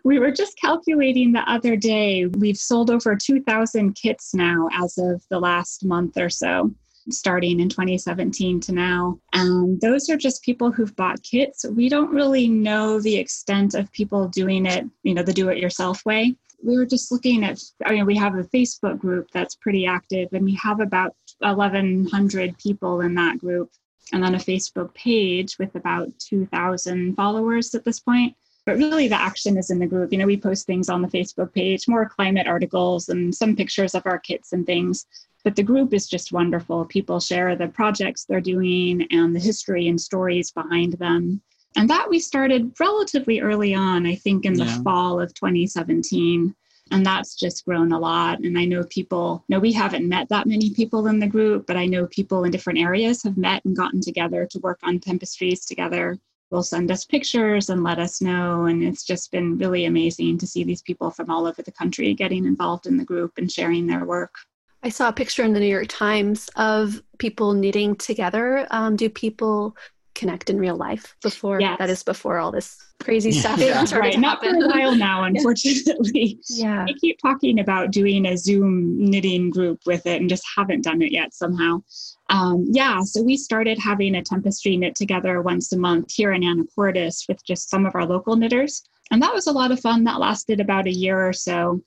we 0.04 0.20
were 0.20 0.30
just 0.30 0.56
calculating 0.58 1.32
the 1.32 1.50
other 1.50 1.74
day. 1.74 2.26
We've 2.26 2.56
sold 2.56 2.88
over 2.88 3.16
2,000 3.16 3.94
kits 3.94 4.32
now 4.32 4.68
as 4.72 4.96
of 4.96 5.24
the 5.28 5.40
last 5.40 5.84
month 5.84 6.16
or 6.16 6.30
so, 6.30 6.72
starting 7.10 7.60
in 7.60 7.68
2017 7.68 8.60
to 8.60 8.72
now. 8.72 9.18
And 9.32 9.80
those 9.80 10.08
are 10.08 10.16
just 10.16 10.42
people 10.42 10.70
who've 10.70 10.94
bought 10.96 11.22
kits. 11.22 11.64
We 11.68 11.88
don't 11.88 12.10
really 12.10 12.48
know 12.48 13.00
the 13.00 13.16
extent 13.16 13.74
of 13.74 13.92
people 13.92 14.28
doing 14.28 14.66
it, 14.66 14.84
you 15.02 15.14
know, 15.14 15.22
the 15.22 15.32
do 15.32 15.48
it 15.48 15.58
yourself 15.58 16.04
way. 16.04 16.36
We 16.62 16.76
were 16.76 16.86
just 16.86 17.12
looking 17.12 17.44
at, 17.44 17.60
I 17.84 17.92
mean, 17.92 18.06
we 18.06 18.16
have 18.16 18.34
a 18.34 18.42
Facebook 18.44 18.98
group 18.98 19.28
that's 19.32 19.54
pretty 19.54 19.86
active, 19.86 20.28
and 20.32 20.44
we 20.44 20.54
have 20.56 20.80
about 20.80 21.14
1,100 21.38 22.58
people 22.58 23.00
in 23.00 23.14
that 23.14 23.38
group 23.38 23.70
and 24.12 24.22
then 24.22 24.34
a 24.34 24.38
Facebook 24.38 24.92
page 24.94 25.58
with 25.58 25.74
about 25.74 26.08
2,000 26.18 27.14
followers 27.14 27.74
at 27.74 27.84
this 27.84 28.00
point. 28.00 28.34
But 28.66 28.76
really, 28.76 29.08
the 29.08 29.20
action 29.20 29.56
is 29.56 29.70
in 29.70 29.78
the 29.78 29.86
group. 29.86 30.12
You 30.12 30.18
know, 30.18 30.26
we 30.26 30.36
post 30.36 30.66
things 30.66 30.90
on 30.90 31.00
the 31.00 31.08
Facebook 31.08 31.54
page, 31.54 31.88
more 31.88 32.06
climate 32.06 32.46
articles 32.46 33.08
and 33.08 33.34
some 33.34 33.56
pictures 33.56 33.94
of 33.94 34.02
our 34.04 34.18
kits 34.18 34.52
and 34.52 34.66
things. 34.66 35.06
But 35.48 35.56
the 35.56 35.62
group 35.62 35.94
is 35.94 36.06
just 36.06 36.30
wonderful. 36.30 36.84
People 36.84 37.20
share 37.20 37.56
the 37.56 37.68
projects 37.68 38.26
they're 38.26 38.38
doing 38.38 39.06
and 39.10 39.34
the 39.34 39.40
history 39.40 39.88
and 39.88 39.98
stories 39.98 40.50
behind 40.50 40.92
them. 40.98 41.40
And 41.74 41.88
that 41.88 42.10
we 42.10 42.18
started 42.18 42.78
relatively 42.78 43.40
early 43.40 43.74
on, 43.74 44.04
I 44.04 44.14
think 44.14 44.44
in 44.44 44.52
the 44.52 44.66
Yeah. 44.66 44.82
fall 44.82 45.18
of 45.18 45.32
2017 45.32 46.54
and 46.90 47.06
that's 47.06 47.34
just 47.34 47.64
grown 47.64 47.92
a 47.92 47.98
lot 47.98 48.40
and 48.40 48.58
i 48.58 48.64
know 48.64 48.82
people 48.84 49.44
no 49.50 49.58
we 49.58 49.72
haven't 49.72 50.08
met 50.08 50.26
that 50.30 50.46
many 50.46 50.70
people 50.70 51.06
in 51.06 51.18
the 51.18 51.26
group 51.26 51.66
but 51.66 51.76
i 51.76 51.84
know 51.84 52.06
people 52.06 52.44
in 52.44 52.50
different 52.50 52.78
areas 52.78 53.22
have 53.22 53.36
met 53.36 53.62
and 53.66 53.76
gotten 53.76 54.00
together 54.00 54.46
to 54.50 54.58
work 54.60 54.78
on 54.82 54.98
tempestries 54.98 55.66
together 55.66 56.18
will 56.50 56.62
send 56.62 56.90
us 56.90 57.04
pictures 57.04 57.68
and 57.68 57.82
let 57.84 57.98
us 57.98 58.22
know 58.22 58.64
and 58.64 58.82
it's 58.82 59.04
just 59.04 59.30
been 59.30 59.58
really 59.58 59.84
amazing 59.84 60.38
to 60.38 60.46
see 60.46 60.64
these 60.64 60.80
people 60.80 61.10
from 61.10 61.28
all 61.28 61.46
over 61.46 61.60
the 61.60 61.72
country 61.72 62.14
getting 62.14 62.46
involved 62.46 62.86
in 62.86 62.96
the 62.96 63.04
group 63.04 63.32
and 63.36 63.52
sharing 63.52 63.86
their 63.86 64.06
work 64.06 64.34
I 64.82 64.90
saw 64.90 65.08
a 65.08 65.12
picture 65.12 65.42
in 65.42 65.52
the 65.52 65.60
New 65.60 65.66
York 65.66 65.88
Times 65.88 66.48
of 66.56 67.02
people 67.18 67.52
knitting 67.52 67.96
together. 67.96 68.66
Um, 68.70 68.96
do 68.96 69.08
people 69.10 69.76
connect 70.14 70.50
in 70.50 70.58
real 70.58 70.76
life 70.76 71.16
before? 71.22 71.60
Yes. 71.60 71.78
That 71.78 71.90
is 71.90 72.02
before 72.02 72.38
all 72.38 72.50
this 72.50 72.76
crazy 73.00 73.30
stuff 73.30 73.58
Yeah. 73.60 73.82
even 73.82 73.98
right 73.98 74.18
not 74.18 74.42
for 74.42 74.50
a 74.50 74.68
while 74.68 74.94
now 74.94 75.22
unfortunately 75.24 76.40
yeah. 76.48 76.84
I 76.88 76.92
keep 77.00 77.20
talking 77.22 77.60
about 77.60 77.92
doing 77.92 78.26
a 78.26 78.36
Zoom 78.36 78.98
knitting 78.98 79.50
group 79.50 79.82
with 79.86 80.04
it 80.06 80.20
and 80.20 80.28
just 80.28 80.42
haven't 80.56 80.82
done 80.82 81.00
it 81.02 81.12
yet 81.12 81.32
somehow. 81.32 81.82
Um, 82.30 82.66
yeah, 82.68 83.00
so 83.02 83.22
we 83.22 83.36
started 83.36 83.78
having 83.78 84.16
a 84.16 84.22
Tempestry 84.22 84.76
knit 84.76 84.94
together 84.96 85.40
once 85.40 85.72
a 85.72 85.78
month 85.78 86.12
here 86.12 86.32
in 86.32 86.42
Anacortes 86.42 87.26
with 87.28 87.42
just 87.44 87.70
some 87.70 87.86
of 87.86 87.94
our 87.94 88.04
local 88.04 88.36
knitters. 88.36 88.82
And 89.10 89.22
that 89.22 89.32
was 89.32 89.46
a 89.46 89.52
lot 89.52 89.70
of 89.70 89.80
fun. 89.80 90.04
That 90.04 90.20
lasted 90.20 90.60
about 90.60 90.86
a 90.86 90.92
year 90.92 91.26
or 91.26 91.32
so. 91.32 91.80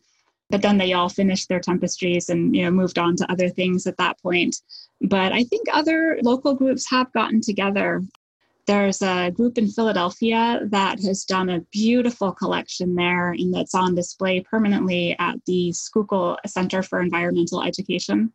But 0.51 0.61
then 0.61 0.77
they 0.77 0.91
all 0.91 1.07
finished 1.07 1.47
their 1.47 1.61
Tempestries 1.61 2.29
and 2.29 2.53
you 2.55 2.63
know 2.63 2.71
moved 2.71 2.99
on 2.99 3.15
to 3.15 3.31
other 3.31 3.49
things 3.49 3.87
at 3.87 3.97
that 3.97 4.21
point. 4.21 4.57
But 4.99 5.31
I 5.31 5.45
think 5.45 5.67
other 5.71 6.19
local 6.21 6.53
groups 6.53 6.89
have 6.89 7.11
gotten 7.13 7.39
together. 7.41 8.01
There's 8.67 9.01
a 9.01 9.31
group 9.31 9.57
in 9.57 9.69
Philadelphia 9.69 10.59
that 10.65 11.01
has 11.01 11.23
done 11.23 11.49
a 11.49 11.61
beautiful 11.71 12.31
collection 12.31 12.95
there 12.95 13.31
and 13.31 13.53
that's 13.53 13.73
on 13.73 13.95
display 13.95 14.41
permanently 14.41 15.15
at 15.17 15.37
the 15.47 15.71
Schuylkill 15.73 16.37
Center 16.45 16.83
for 16.83 17.01
Environmental 17.01 17.63
Education. 17.63 18.31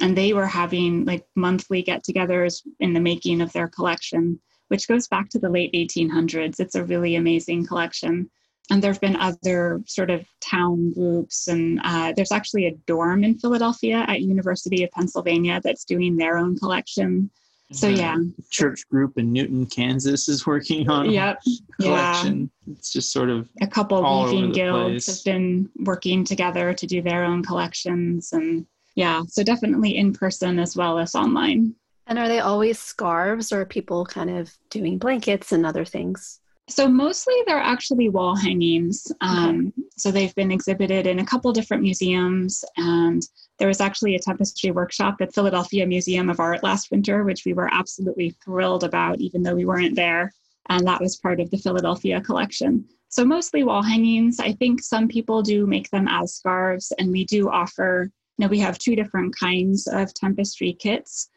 And 0.00 0.18
they 0.18 0.32
were 0.32 0.46
having 0.46 1.04
like 1.04 1.24
monthly 1.36 1.82
get 1.82 2.04
togethers 2.04 2.62
in 2.80 2.92
the 2.92 3.00
making 3.00 3.40
of 3.40 3.52
their 3.52 3.68
collection, 3.68 4.40
which 4.68 4.88
goes 4.88 5.06
back 5.08 5.30
to 5.30 5.38
the 5.38 5.48
late 5.48 5.72
1800s. 5.72 6.60
It's 6.60 6.74
a 6.74 6.84
really 6.84 7.14
amazing 7.14 7.64
collection. 7.66 8.28
And 8.70 8.82
there 8.82 8.92
have 8.92 9.00
been 9.00 9.16
other 9.16 9.82
sort 9.86 10.10
of 10.10 10.24
town 10.40 10.92
groups, 10.94 11.48
and 11.48 11.80
uh, 11.84 12.12
there's 12.16 12.32
actually 12.32 12.66
a 12.66 12.76
dorm 12.86 13.22
in 13.22 13.38
Philadelphia 13.38 14.04
at 14.08 14.22
University 14.22 14.82
of 14.84 14.90
Pennsylvania 14.92 15.60
that's 15.62 15.84
doing 15.84 16.16
their 16.16 16.38
own 16.38 16.58
collection. 16.58 17.30
So 17.72 17.90
The 17.90 17.96
yeah, 17.96 18.16
Church 18.50 18.88
group 18.88 19.18
in 19.18 19.32
Newton, 19.32 19.66
Kansas 19.66 20.28
is 20.28 20.46
working 20.46 20.88
on 20.88 21.10
yep, 21.10 21.42
a 21.80 21.82
collection. 21.82 22.50
It's 22.70 22.92
just 22.92 23.12
sort 23.12 23.30
of 23.30 23.48
a 23.60 23.66
couple 23.66 24.04
all 24.04 24.24
over 24.24 24.34
weaving 24.34 24.52
guilds 24.52 25.04
place. 25.06 25.18
have 25.18 25.24
been 25.24 25.68
working 25.80 26.24
together 26.24 26.72
to 26.72 26.86
do 26.86 27.02
their 27.02 27.24
own 27.24 27.42
collections 27.42 28.32
and 28.32 28.66
yeah 28.94 29.22
so 29.26 29.42
definitely 29.42 29.96
in 29.96 30.12
person 30.12 30.58
as 30.58 30.76
well 30.76 30.98
as 30.98 31.14
online 31.14 31.74
And 32.06 32.18
are 32.18 32.28
they 32.28 32.40
always 32.40 32.78
scarves 32.78 33.52
or 33.52 33.62
are 33.62 33.66
people 33.66 34.04
kind 34.04 34.30
of 34.30 34.52
doing 34.70 34.98
blankets 34.98 35.52
and 35.52 35.64
other 35.64 35.84
things? 35.84 36.40
So 36.68 36.88
mostly 36.88 37.34
they're 37.46 37.58
actually 37.58 38.08
wall 38.08 38.34
hangings. 38.34 39.12
Um, 39.20 39.72
so 39.96 40.10
they've 40.10 40.34
been 40.34 40.50
exhibited 40.50 41.06
in 41.06 41.18
a 41.18 41.26
couple 41.26 41.52
different 41.52 41.82
museums 41.82 42.64
and 42.76 43.22
there 43.58 43.68
was 43.68 43.80
actually 43.80 44.14
a 44.14 44.18
tapestry 44.18 44.70
workshop 44.70 45.16
at 45.20 45.32
philadelphia 45.32 45.86
museum 45.86 46.28
of 46.28 46.40
art 46.40 46.64
last 46.64 46.90
winter 46.90 47.22
which 47.22 47.44
we 47.44 47.52
were 47.52 47.72
absolutely 47.72 48.30
thrilled 48.44 48.82
about 48.82 49.20
even 49.20 49.42
though 49.42 49.54
we 49.54 49.66
weren't 49.66 49.94
there. 49.94 50.32
And 50.70 50.86
that 50.86 51.00
was 51.00 51.16
part 51.16 51.40
of 51.40 51.50
the 51.50 51.58
philadelphia 51.58 52.20
collection. 52.22 52.86
So 53.10 53.24
mostly 53.24 53.62
wall 53.62 53.82
hangings. 53.82 54.40
I 54.40 54.52
think 54.52 54.82
some 54.82 55.06
people 55.06 55.42
do 55.42 55.66
make 55.66 55.90
them 55.90 56.08
as 56.08 56.34
scarves 56.34 56.92
and 56.98 57.12
we 57.12 57.24
do 57.24 57.50
offer 57.50 58.10
you 58.38 58.44
know 58.44 58.48
we 58.48 58.58
have 58.60 58.78
two 58.78 58.96
different 58.96 59.36
kinds 59.36 59.86
of 59.86 60.14
tempestry 60.14 60.72
kits 60.72 61.28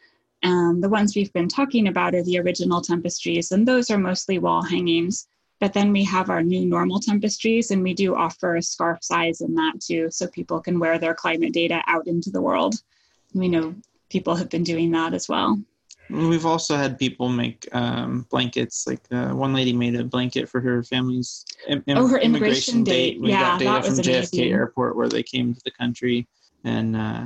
um, 0.42 0.80
the 0.80 0.88
ones 0.88 1.14
we've 1.14 1.32
been 1.32 1.48
talking 1.48 1.88
about 1.88 2.14
are 2.14 2.22
the 2.22 2.38
original 2.38 2.80
tempestries, 2.80 3.50
and 3.52 3.66
those 3.66 3.90
are 3.90 3.98
mostly 3.98 4.38
wall 4.38 4.62
hangings. 4.62 5.26
But 5.60 5.72
then 5.72 5.92
we 5.92 6.04
have 6.04 6.30
our 6.30 6.42
new 6.42 6.64
normal 6.64 7.00
tempestries, 7.00 7.70
and 7.72 7.82
we 7.82 7.92
do 7.94 8.14
offer 8.14 8.56
a 8.56 8.62
scarf 8.62 8.98
size 9.02 9.40
in 9.40 9.54
that 9.54 9.80
too, 9.80 10.08
so 10.10 10.28
people 10.28 10.60
can 10.60 10.78
wear 10.78 10.98
their 10.98 11.14
climate 11.14 11.52
data 11.52 11.82
out 11.88 12.06
into 12.06 12.30
the 12.30 12.40
world. 12.40 12.76
We 13.34 13.48
know 13.48 13.74
people 14.08 14.36
have 14.36 14.48
been 14.48 14.62
doing 14.62 14.92
that 14.92 15.14
as 15.14 15.28
well. 15.28 15.60
We've 16.10 16.46
also 16.46 16.76
had 16.76 16.98
people 16.98 17.28
make 17.28 17.68
um, 17.72 18.26
blankets. 18.30 18.86
Like 18.86 19.02
uh, 19.10 19.30
one 19.30 19.52
lady 19.52 19.74
made 19.74 19.94
a 19.94 20.04
blanket 20.04 20.48
for 20.48 20.60
her 20.60 20.82
family's 20.82 21.44
im- 21.66 21.84
Oh, 21.88 22.06
her 22.08 22.18
immigration 22.18 22.82
date. 22.82 23.20
We 23.20 23.30
Yeah, 23.30 23.40
got 23.40 23.58
data 23.58 23.72
that 23.72 23.82
was 23.82 23.96
from 23.96 24.04
JFK 24.04 24.14
amazing. 24.16 24.52
Airport 24.52 24.96
where 24.96 25.08
they 25.08 25.22
came 25.22 25.54
to 25.54 25.60
the 25.64 25.70
country, 25.72 26.26
and 26.64 26.96
uh, 26.96 27.24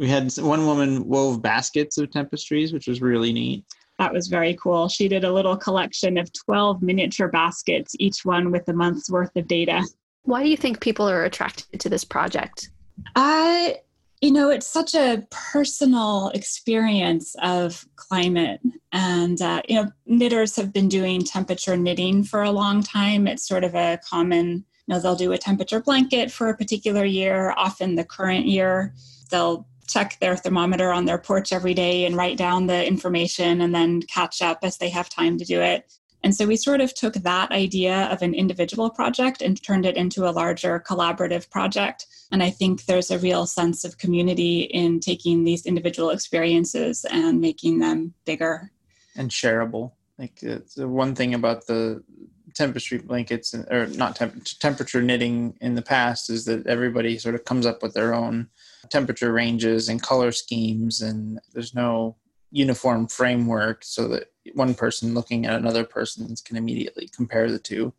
we 0.00 0.08
had 0.08 0.32
one 0.38 0.64
woman 0.64 1.06
wove 1.06 1.42
baskets 1.42 1.98
of 1.98 2.10
tapestries, 2.10 2.72
which 2.72 2.88
was 2.88 3.02
really 3.02 3.34
neat. 3.34 3.66
That 3.98 4.14
was 4.14 4.28
very 4.28 4.54
cool. 4.54 4.88
She 4.88 5.08
did 5.08 5.24
a 5.24 5.32
little 5.32 5.58
collection 5.58 6.16
of 6.16 6.32
12 6.32 6.80
miniature 6.80 7.28
baskets, 7.28 7.94
each 7.98 8.24
one 8.24 8.50
with 8.50 8.66
a 8.68 8.72
month's 8.72 9.10
worth 9.10 9.36
of 9.36 9.46
data. 9.46 9.86
Why 10.22 10.42
do 10.42 10.48
you 10.48 10.56
think 10.56 10.80
people 10.80 11.06
are 11.06 11.24
attracted 11.24 11.80
to 11.80 11.90
this 11.90 12.02
project? 12.02 12.70
I, 13.14 13.80
you 14.22 14.32
know, 14.32 14.48
it's 14.48 14.66
such 14.66 14.94
a 14.94 15.26
personal 15.30 16.30
experience 16.30 17.36
of 17.42 17.86
climate. 17.96 18.60
And, 18.92 19.40
uh, 19.42 19.60
you 19.68 19.82
know, 19.82 19.92
knitters 20.06 20.56
have 20.56 20.72
been 20.72 20.88
doing 20.88 21.22
temperature 21.22 21.76
knitting 21.76 22.24
for 22.24 22.42
a 22.42 22.50
long 22.50 22.82
time. 22.82 23.26
It's 23.26 23.46
sort 23.46 23.64
of 23.64 23.74
a 23.74 24.00
common, 24.08 24.46
you 24.86 24.94
know, 24.94 24.98
they'll 24.98 25.14
do 25.14 25.32
a 25.32 25.38
temperature 25.38 25.80
blanket 25.80 26.32
for 26.32 26.48
a 26.48 26.56
particular 26.56 27.04
year, 27.04 27.52
often 27.58 27.96
the 27.96 28.04
current 28.04 28.46
year. 28.46 28.94
They'll 29.30 29.66
check 29.90 30.18
their 30.20 30.36
thermometer 30.36 30.92
on 30.92 31.04
their 31.04 31.18
porch 31.18 31.52
every 31.52 31.74
day 31.74 32.04
and 32.04 32.16
write 32.16 32.36
down 32.36 32.66
the 32.66 32.86
information 32.86 33.60
and 33.60 33.74
then 33.74 34.02
catch 34.02 34.40
up 34.42 34.58
as 34.62 34.78
they 34.78 34.88
have 34.88 35.08
time 35.08 35.38
to 35.38 35.44
do 35.44 35.60
it. 35.60 35.92
And 36.22 36.34
so 36.34 36.46
we 36.46 36.56
sort 36.56 36.82
of 36.82 36.94
took 36.94 37.14
that 37.14 37.50
idea 37.50 38.04
of 38.12 38.20
an 38.20 38.34
individual 38.34 38.90
project 38.90 39.40
and 39.40 39.62
turned 39.62 39.86
it 39.86 39.96
into 39.96 40.28
a 40.28 40.30
larger 40.32 40.78
collaborative 40.86 41.48
project. 41.50 42.06
And 42.30 42.42
I 42.42 42.50
think 42.50 42.84
there's 42.84 43.10
a 43.10 43.18
real 43.18 43.46
sense 43.46 43.84
of 43.84 43.96
community 43.96 44.60
in 44.62 45.00
taking 45.00 45.44
these 45.44 45.64
individual 45.64 46.10
experiences 46.10 47.06
and 47.10 47.40
making 47.40 47.78
them 47.78 48.14
bigger. 48.24 48.70
and 49.16 49.30
shareable. 49.30 49.92
Like 50.18 50.40
the 50.40 50.86
one 50.86 51.14
thing 51.14 51.32
about 51.32 51.66
the 51.66 52.04
temperature 52.54 52.98
blankets 52.98 53.54
or 53.54 53.86
not 53.86 54.16
temp- 54.16 54.44
temperature 54.60 55.02
knitting 55.02 55.56
in 55.60 55.74
the 55.74 55.82
past 55.82 56.28
is 56.28 56.44
that 56.44 56.66
everybody 56.66 57.18
sort 57.18 57.34
of 57.34 57.44
comes 57.44 57.64
up 57.64 57.82
with 57.82 57.94
their 57.94 58.14
own 58.14 58.48
temperature 58.88 59.32
ranges 59.32 59.88
and 59.88 60.02
color 60.02 60.32
schemes, 60.32 61.02
and 61.02 61.40
there's 61.52 61.74
no 61.74 62.16
uniform 62.50 63.06
framework 63.06 63.84
so 63.84 64.08
that 64.08 64.32
one 64.54 64.74
person 64.74 65.14
looking 65.14 65.46
at 65.46 65.54
another 65.54 65.84
person's 65.84 66.40
can 66.40 66.56
immediately 66.56 67.08
compare 67.14 67.50
the 67.50 67.58
two. 67.58 67.92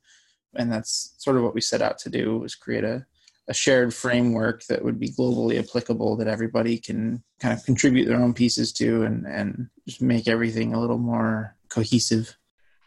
And 0.55 0.71
that's 0.71 1.13
sort 1.17 1.37
of 1.37 1.43
what 1.43 1.53
we 1.53 1.61
set 1.61 1.81
out 1.81 1.97
to 1.99 2.09
do 2.09 2.37
was 2.39 2.55
create 2.55 2.83
a, 2.83 3.05
a 3.47 3.53
shared 3.53 3.93
framework 3.93 4.65
that 4.65 4.83
would 4.83 4.99
be 4.99 5.09
globally 5.09 5.59
applicable 5.59 6.17
that 6.17 6.27
everybody 6.27 6.77
can 6.77 7.23
kind 7.39 7.57
of 7.57 7.63
contribute 7.65 8.05
their 8.05 8.21
own 8.21 8.33
pieces 8.33 8.73
to 8.73 9.03
and, 9.03 9.25
and 9.25 9.69
just 9.87 10.01
make 10.01 10.27
everything 10.27 10.73
a 10.73 10.79
little 10.79 10.97
more 10.97 11.55
cohesive. 11.69 12.35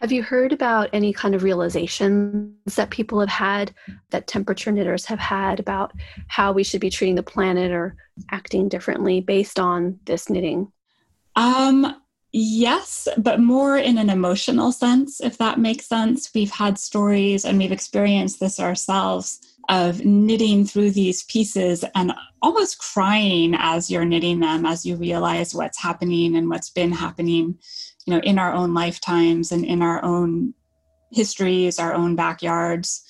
Have 0.04 0.12
you 0.12 0.22
heard 0.22 0.52
about 0.52 0.90
any 0.92 1.14
kind 1.14 1.34
of 1.34 1.42
realizations 1.42 2.74
that 2.74 2.90
people 2.90 3.20
have 3.20 3.30
had, 3.30 3.72
that 4.10 4.26
temperature 4.26 4.70
knitters 4.70 5.06
have 5.06 5.18
had 5.18 5.58
about 5.58 5.92
how 6.28 6.52
we 6.52 6.62
should 6.62 6.82
be 6.82 6.90
treating 6.90 7.14
the 7.14 7.22
planet 7.22 7.72
or 7.72 7.96
acting 8.30 8.68
differently 8.68 9.22
based 9.22 9.58
on 9.58 9.98
this 10.04 10.28
knitting? 10.28 10.70
Um, 11.36 12.02
yes, 12.32 13.08
but 13.16 13.40
more 13.40 13.78
in 13.78 13.96
an 13.96 14.10
emotional 14.10 14.72
sense, 14.72 15.22
if 15.22 15.38
that 15.38 15.58
makes 15.58 15.86
sense. 15.86 16.30
We've 16.34 16.50
had 16.50 16.78
stories 16.78 17.46
and 17.46 17.56
we've 17.56 17.72
experienced 17.72 18.40
this 18.40 18.60
ourselves 18.60 19.40
of 19.70 20.04
knitting 20.04 20.66
through 20.66 20.90
these 20.90 21.22
pieces 21.22 21.82
and 21.94 22.12
almost 22.42 22.78
crying 22.78 23.54
as 23.56 23.90
you're 23.90 24.04
knitting 24.04 24.40
them 24.40 24.66
as 24.66 24.84
you 24.84 24.96
realize 24.96 25.54
what's 25.54 25.80
happening 25.80 26.36
and 26.36 26.50
what's 26.50 26.68
been 26.68 26.92
happening 26.92 27.58
you 28.06 28.14
know 28.14 28.20
in 28.20 28.38
our 28.38 28.52
own 28.52 28.74
lifetimes 28.74 29.52
and 29.52 29.64
in 29.64 29.82
our 29.82 30.04
own 30.04 30.54
histories 31.10 31.78
our 31.78 31.94
own 31.94 32.16
backyards 32.16 33.04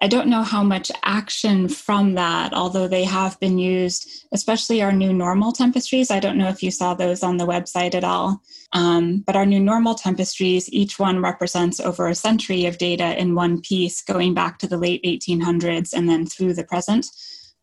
I 0.00 0.08
don't 0.08 0.28
know 0.28 0.42
how 0.42 0.62
much 0.62 0.92
action 1.04 1.68
from 1.68 2.14
that, 2.14 2.52
although 2.52 2.86
they 2.86 3.04
have 3.04 3.40
been 3.40 3.58
used, 3.58 4.26
especially 4.30 4.82
our 4.82 4.92
new 4.92 5.12
normal 5.12 5.52
tempestries. 5.52 6.10
I 6.10 6.20
don't 6.20 6.36
know 6.36 6.48
if 6.48 6.62
you 6.62 6.70
saw 6.70 6.92
those 6.92 7.22
on 7.22 7.38
the 7.38 7.46
website 7.46 7.94
at 7.94 8.04
all. 8.04 8.42
Um, 8.74 9.24
but 9.26 9.36
our 9.36 9.46
new 9.46 9.58
normal 9.58 9.94
tempestries, 9.94 10.68
each 10.68 10.98
one 10.98 11.22
represents 11.22 11.80
over 11.80 12.08
a 12.08 12.14
century 12.14 12.66
of 12.66 12.76
data 12.76 13.18
in 13.18 13.34
one 13.34 13.62
piece, 13.62 14.02
going 14.02 14.34
back 14.34 14.58
to 14.58 14.66
the 14.66 14.76
late 14.76 15.02
1800s 15.02 15.94
and 15.94 16.08
then 16.08 16.26
through 16.26 16.52
the 16.52 16.64
present. 16.64 17.06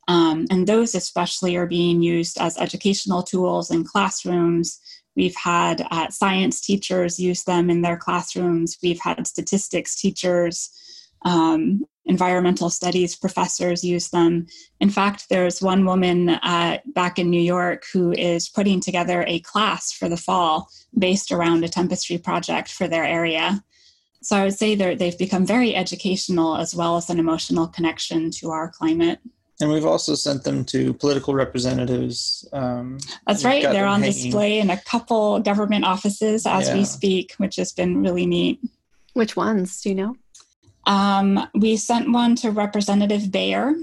Um, 0.07 0.47
and 0.50 0.65
those 0.65 0.95
especially 0.95 1.55
are 1.55 1.67
being 1.67 2.01
used 2.01 2.38
as 2.39 2.57
educational 2.57 3.21
tools 3.21 3.69
in 3.69 3.83
classrooms. 3.83 4.79
We've 5.15 5.36
had 5.36 5.86
uh, 5.91 6.10
science 6.10 6.62
teachers 6.62 7.20
use 7.20 7.43
them 7.43 7.70
in 7.70 7.82
their 7.82 7.98
classrooms. 7.98 8.77
We've 8.82 9.00
had 9.00 9.25
statistics 9.27 9.96
teachers 9.96 10.72
um, 11.25 11.86
environmental 12.05 12.70
studies 12.70 13.15
professors 13.15 13.84
use 13.84 14.10
them. 14.10 14.48
In 14.79 14.89
fact, 14.89 15.27
there's 15.29 15.62
one 15.62 15.86
woman 15.86 16.29
uh, 16.29 16.79
back 16.88 17.17
in 17.17 17.29
New 17.29 17.41
York 17.41 17.86
who 17.93 18.12
is 18.12 18.50
putting 18.50 18.82
together 18.82 19.24
a 19.27 19.39
class 19.39 19.91
for 19.91 20.10
the 20.10 20.17
fall 20.17 20.70
based 20.98 21.32
around 21.32 21.63
a 21.63 21.70
tempestry 21.70 22.17
project 22.17 22.70
for 22.70 22.88
their 22.88 23.05
area. 23.05 23.63
So 24.22 24.38
I 24.38 24.43
would 24.43 24.58
say 24.58 24.75
they've 24.75 25.17
become 25.17 25.46
very 25.46 25.75
educational 25.75 26.58
as 26.58 26.75
well 26.75 26.98
as 26.98 27.10
an 27.10 27.20
emotional 27.20 27.67
connection 27.67 28.32
to 28.32 28.50
our 28.50 28.70
climate. 28.70 29.20
And 29.62 29.72
we've 29.72 29.86
also 29.86 30.15
sent 30.15 30.43
them 30.43 30.65
to 30.65 30.93
political 30.93 31.33
representatives. 31.33 32.48
Um, 32.53 32.98
That's 33.27 33.45
right. 33.45 33.63
They're 33.63 33.86
on 33.86 34.01
hanging. 34.01 34.13
display 34.13 34.60
in 34.60 34.69
a 34.69 34.81
couple 34.81 35.39
government 35.39 35.86
offices 35.86 36.45
as 36.45 36.67
yeah. 36.67 36.75
we 36.75 36.86
speak, 36.86 37.33
which 37.38 37.57
has 37.57 37.72
been 37.72 38.01
really 38.01 38.25
neat. 38.25 38.60
Which 39.13 39.36
ones? 39.36 39.81
Do 39.81 39.89
you 39.89 39.95
know? 39.95 40.15
Um, 40.86 41.48
we 41.53 41.77
sent 41.77 42.12
one 42.12 42.36
to 42.38 42.51
Representative 42.51 43.31
Beyer 43.31 43.74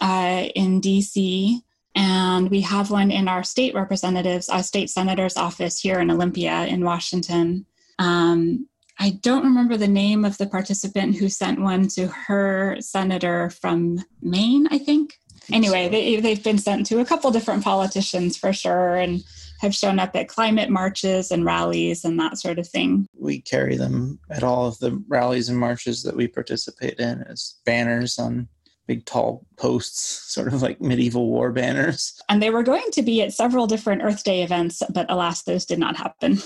uh, 0.00 0.48
in 0.54 0.80
DC, 0.80 1.60
and 1.94 2.50
we 2.50 2.60
have 2.62 2.90
one 2.90 3.10
in 3.10 3.28
our 3.28 3.44
state 3.44 3.74
representatives, 3.74 4.48
our 4.48 4.62
state 4.62 4.90
senator's 4.90 5.36
office 5.36 5.80
here 5.80 6.00
in 6.00 6.10
Olympia 6.10 6.66
in 6.66 6.84
Washington. 6.84 7.66
Um, 7.98 8.68
I 9.00 9.18
don't 9.22 9.44
remember 9.44 9.76
the 9.76 9.88
name 9.88 10.24
of 10.24 10.38
the 10.38 10.46
participant 10.46 11.16
who 11.16 11.28
sent 11.28 11.60
one 11.60 11.88
to 11.88 12.06
her 12.06 12.76
senator 12.80 13.50
from 13.50 14.04
Maine, 14.22 14.68
I 14.70 14.78
think. 14.78 15.14
Anyway, 15.52 15.88
they, 15.88 16.20
they've 16.20 16.44
been 16.44 16.58
sent 16.58 16.86
to 16.86 17.00
a 17.00 17.04
couple 17.04 17.30
different 17.32 17.64
politicians 17.64 18.36
for 18.36 18.52
sure. 18.52 18.96
And 18.96 19.24
have 19.60 19.74
shown 19.74 19.98
up 19.98 20.16
at 20.16 20.28
climate 20.28 20.70
marches 20.70 21.30
and 21.30 21.44
rallies 21.44 22.04
and 22.04 22.18
that 22.18 22.38
sort 22.38 22.58
of 22.58 22.66
thing. 22.66 23.06
We 23.14 23.42
carry 23.42 23.76
them 23.76 24.18
at 24.30 24.42
all 24.42 24.66
of 24.66 24.78
the 24.78 25.02
rallies 25.06 25.48
and 25.48 25.58
marches 25.58 26.02
that 26.04 26.16
we 26.16 26.28
participate 26.28 26.98
in 26.98 27.22
as 27.22 27.56
banners 27.66 28.18
on 28.18 28.48
big 28.86 29.04
tall 29.04 29.46
posts, 29.56 30.32
sort 30.32 30.48
of 30.52 30.62
like 30.62 30.80
medieval 30.80 31.26
war 31.26 31.52
banners. 31.52 32.20
And 32.28 32.42
they 32.42 32.50
were 32.50 32.62
going 32.62 32.90
to 32.92 33.02
be 33.02 33.22
at 33.22 33.34
several 33.34 33.66
different 33.66 34.02
Earth 34.02 34.24
Day 34.24 34.42
events, 34.42 34.82
but 34.92 35.06
alas, 35.10 35.42
those 35.42 35.66
did 35.66 35.78
not 35.78 35.96
happen. 35.96 36.38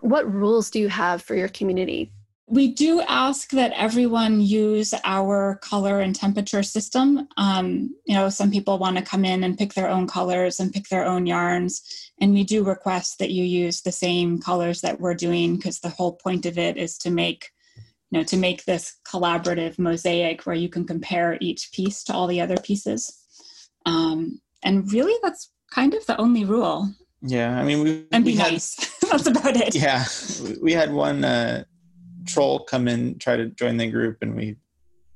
What 0.00 0.32
rules 0.32 0.70
do 0.70 0.78
you 0.78 0.88
have 0.88 1.22
for 1.22 1.34
your 1.34 1.48
community? 1.48 2.12
We 2.50 2.68
do 2.68 3.02
ask 3.02 3.50
that 3.50 3.72
everyone 3.76 4.40
use 4.40 4.94
our 5.04 5.56
color 5.56 6.00
and 6.00 6.16
temperature 6.16 6.62
system. 6.62 7.28
Um, 7.36 7.94
you 8.06 8.14
know, 8.14 8.30
some 8.30 8.50
people 8.50 8.78
want 8.78 8.96
to 8.96 9.02
come 9.02 9.26
in 9.26 9.44
and 9.44 9.58
pick 9.58 9.74
their 9.74 9.88
own 9.88 10.06
colors 10.06 10.58
and 10.58 10.72
pick 10.72 10.88
their 10.88 11.04
own 11.04 11.26
yarns. 11.26 12.10
And 12.22 12.32
we 12.32 12.44
do 12.44 12.64
request 12.64 13.18
that 13.18 13.32
you 13.32 13.44
use 13.44 13.82
the 13.82 13.92
same 13.92 14.38
colors 14.38 14.80
that 14.80 14.98
we're 14.98 15.14
doing 15.14 15.56
because 15.56 15.80
the 15.80 15.90
whole 15.90 16.14
point 16.14 16.46
of 16.46 16.56
it 16.56 16.78
is 16.78 16.96
to 16.98 17.10
make, 17.10 17.50
you 18.10 18.18
know, 18.18 18.24
to 18.24 18.38
make 18.38 18.64
this 18.64 18.96
collaborative 19.06 19.78
mosaic 19.78 20.46
where 20.46 20.56
you 20.56 20.70
can 20.70 20.86
compare 20.86 21.36
each 21.42 21.70
piece 21.72 22.02
to 22.04 22.14
all 22.14 22.26
the 22.26 22.40
other 22.40 22.56
pieces. 22.56 23.14
Um, 23.84 24.40
and 24.62 24.90
really, 24.90 25.14
that's 25.22 25.52
kind 25.70 25.92
of 25.92 26.06
the 26.06 26.18
only 26.18 26.46
rule. 26.46 26.94
Yeah, 27.20 27.58
I 27.58 27.64
mean, 27.64 27.82
we 27.82 28.06
and 28.12 28.24
be 28.24 28.32
we 28.32 28.38
nice. 28.38 28.76
Had, 29.10 29.20
that's 29.24 29.26
about 29.26 29.56
it. 29.56 29.74
Yeah, 29.74 30.04
we 30.62 30.72
had 30.72 30.92
one. 30.92 31.24
Uh, 31.24 31.64
troll 32.28 32.60
come 32.60 32.86
in, 32.86 33.18
try 33.18 33.36
to 33.36 33.46
join 33.46 33.76
the 33.76 33.90
group, 33.90 34.18
and 34.20 34.36
we 34.36 34.56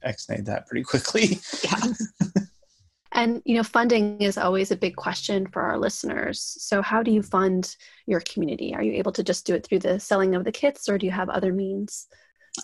ex-nayed 0.02 0.46
that 0.46 0.66
pretty 0.66 0.82
quickly. 0.82 1.38
Yeah. 1.62 1.92
and 3.12 3.42
you 3.44 3.56
know, 3.56 3.62
funding 3.62 4.20
is 4.20 4.38
always 4.38 4.70
a 4.70 4.76
big 4.76 4.96
question 4.96 5.46
for 5.46 5.62
our 5.62 5.78
listeners. 5.78 6.40
So, 6.58 6.82
how 6.82 7.02
do 7.02 7.10
you 7.10 7.22
fund 7.22 7.76
your 8.06 8.20
community? 8.20 8.74
Are 8.74 8.82
you 8.82 8.92
able 8.94 9.12
to 9.12 9.22
just 9.22 9.46
do 9.46 9.54
it 9.54 9.64
through 9.64 9.80
the 9.80 10.00
selling 10.00 10.34
of 10.34 10.44
the 10.44 10.52
kits, 10.52 10.88
or 10.88 10.98
do 10.98 11.06
you 11.06 11.12
have 11.12 11.28
other 11.28 11.52
means? 11.52 12.08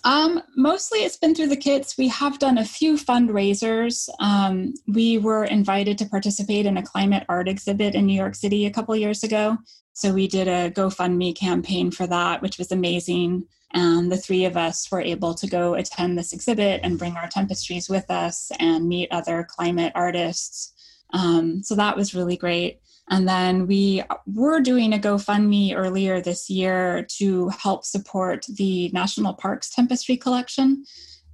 Um, 0.05 0.43
mostly 0.57 1.01
it's 1.01 1.17
been 1.17 1.35
through 1.35 1.49
the 1.49 1.57
kits. 1.57 1.97
We 1.97 2.09
have 2.09 2.39
done 2.39 2.59
a 2.59 2.65
few 2.65 2.95
fundraisers. 2.95 4.09
Um, 4.21 4.75
we 4.87 5.19
were 5.19 5.45
invited 5.45 5.97
to 5.99 6.07
participate 6.07 6.67
in 6.67 6.77
a 6.77 6.83
climate 6.83 7.25
art 7.29 7.49
exhibit 7.49 7.95
in 7.95 8.07
New 8.07 8.15
York 8.15 8.35
City 8.35 8.67
a 8.67 8.71
couple 8.71 8.95
years 8.97 9.23
ago. 9.23 9.57
So 9.95 10.13
we 10.13 10.29
did 10.29 10.47
a 10.47 10.71
GoFundMe 10.71 11.35
campaign 11.35 11.91
for 11.91 12.07
that, 12.07 12.43
which 12.43 12.59
was 12.59 12.71
amazing. 12.71 13.45
And 13.73 14.13
the 14.13 14.17
three 14.17 14.45
of 14.45 14.57
us 14.57 14.91
were 14.91 15.01
able 15.01 15.35
to 15.35 15.47
go 15.47 15.75
attend 15.75 16.17
this 16.17 16.33
exhibit 16.33 16.81
and 16.83 16.99
bring 16.99 17.17
our 17.17 17.29
tapestries 17.29 17.89
with 17.89 18.11
us 18.11 18.53
and 18.59 18.89
meet 18.89 19.11
other 19.11 19.47
climate 19.49 19.93
artists. 19.95 20.73
Um, 21.13 21.63
so 21.63 21.75
that 21.75 21.97
was 21.97 22.15
really 22.15 22.37
great. 22.37 22.81
And 23.11 23.27
then 23.27 23.67
we 23.67 24.03
were 24.27 24.61
doing 24.61 24.93
a 24.93 24.99
GoFundMe 24.99 25.75
earlier 25.75 26.21
this 26.21 26.51
year 26.51 27.07
to 27.17 27.49
help 27.49 27.85
support 27.85 28.45
the 28.49 28.91
National 28.93 29.33
Parks 29.33 29.71
Tempestry 29.71 30.17
Collection. 30.17 30.85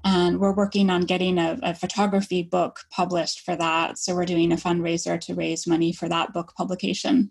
And 0.04 0.38
we're 0.38 0.54
working 0.54 0.90
on 0.90 1.02
getting 1.02 1.38
a, 1.38 1.58
a, 1.62 1.74
photography 1.74 2.42
book 2.42 2.80
published 2.90 3.40
for 3.40 3.56
that. 3.56 3.98
So 3.98 4.14
we're 4.14 4.26
doing 4.26 4.52
a 4.52 4.56
fundraiser 4.56 5.18
to 5.22 5.34
raise 5.34 5.66
money 5.66 5.92
for 5.92 6.08
that 6.10 6.34
book 6.34 6.52
publication 6.56 7.30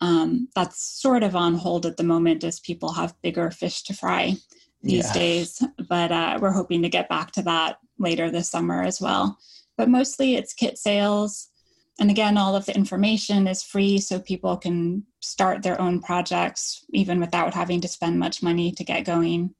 um, 0.00 0.48
that's 0.54 0.82
sort 0.82 1.22
of 1.22 1.34
on 1.34 1.54
hold 1.54 1.86
at 1.86 1.96
the 1.96 2.04
moment 2.04 2.44
as 2.44 2.60
people 2.60 2.92
have 2.92 3.20
bigger 3.22 3.50
fish 3.50 3.82
to 3.84 3.94
fry 3.94 4.34
these 4.82 5.06
yeah. 5.06 5.12
days. 5.12 5.62
But 5.88 6.12
uh, 6.12 6.38
we're 6.40 6.52
hoping 6.52 6.82
to 6.82 6.88
get 6.88 7.08
back 7.08 7.32
to 7.32 7.42
that 7.42 7.78
later 7.98 8.30
this 8.30 8.50
summer 8.50 8.82
as 8.82 9.00
well. 9.00 9.38
But 9.76 9.88
mostly 9.88 10.36
it's 10.36 10.54
kit 10.54 10.78
sales. 10.78 11.48
And 11.98 12.10
again, 12.10 12.36
all 12.36 12.54
of 12.54 12.66
the 12.66 12.76
information 12.76 13.46
is 13.46 13.62
free 13.62 13.98
so 13.98 14.18
people 14.20 14.56
can 14.56 15.04
start 15.20 15.62
their 15.62 15.80
own 15.80 16.00
projects 16.00 16.84
even 16.90 17.20
without 17.20 17.54
having 17.54 17.80
to 17.80 17.88
spend 17.88 18.18
much 18.18 18.42
money 18.42 18.70
to 18.72 18.84
get 18.84 19.06
going. 19.06 19.54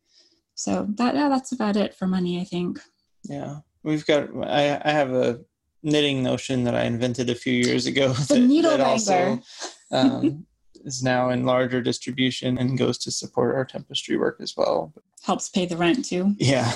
So 0.54 0.86
that 0.96 1.14
yeah, 1.14 1.28
that's 1.28 1.52
about 1.52 1.76
it 1.76 1.94
for 1.94 2.06
money, 2.06 2.40
I 2.40 2.44
think. 2.44 2.80
Yeah. 3.24 3.60
We've 3.82 4.04
got 4.04 4.28
I, 4.44 4.80
I 4.84 4.90
have 4.90 5.12
a 5.12 5.40
knitting 5.82 6.22
notion 6.22 6.64
that 6.64 6.74
I 6.74 6.82
invented 6.82 7.30
a 7.30 7.34
few 7.34 7.52
years 7.52 7.86
ago. 7.86 8.12
The 8.28 8.34
that, 8.34 8.40
needle 8.40 8.70
that 8.72 8.80
also 8.80 9.40
um, 9.92 10.46
is 10.84 11.02
now 11.02 11.30
in 11.30 11.44
larger 11.44 11.80
distribution 11.80 12.58
and 12.58 12.76
goes 12.76 12.98
to 12.98 13.10
support 13.10 13.54
our 13.54 13.64
tapestry 13.64 14.16
work 14.16 14.38
as 14.40 14.54
well. 14.56 14.92
Helps 15.22 15.48
pay 15.48 15.66
the 15.66 15.76
rent 15.76 16.04
too. 16.04 16.34
Yeah. 16.38 16.72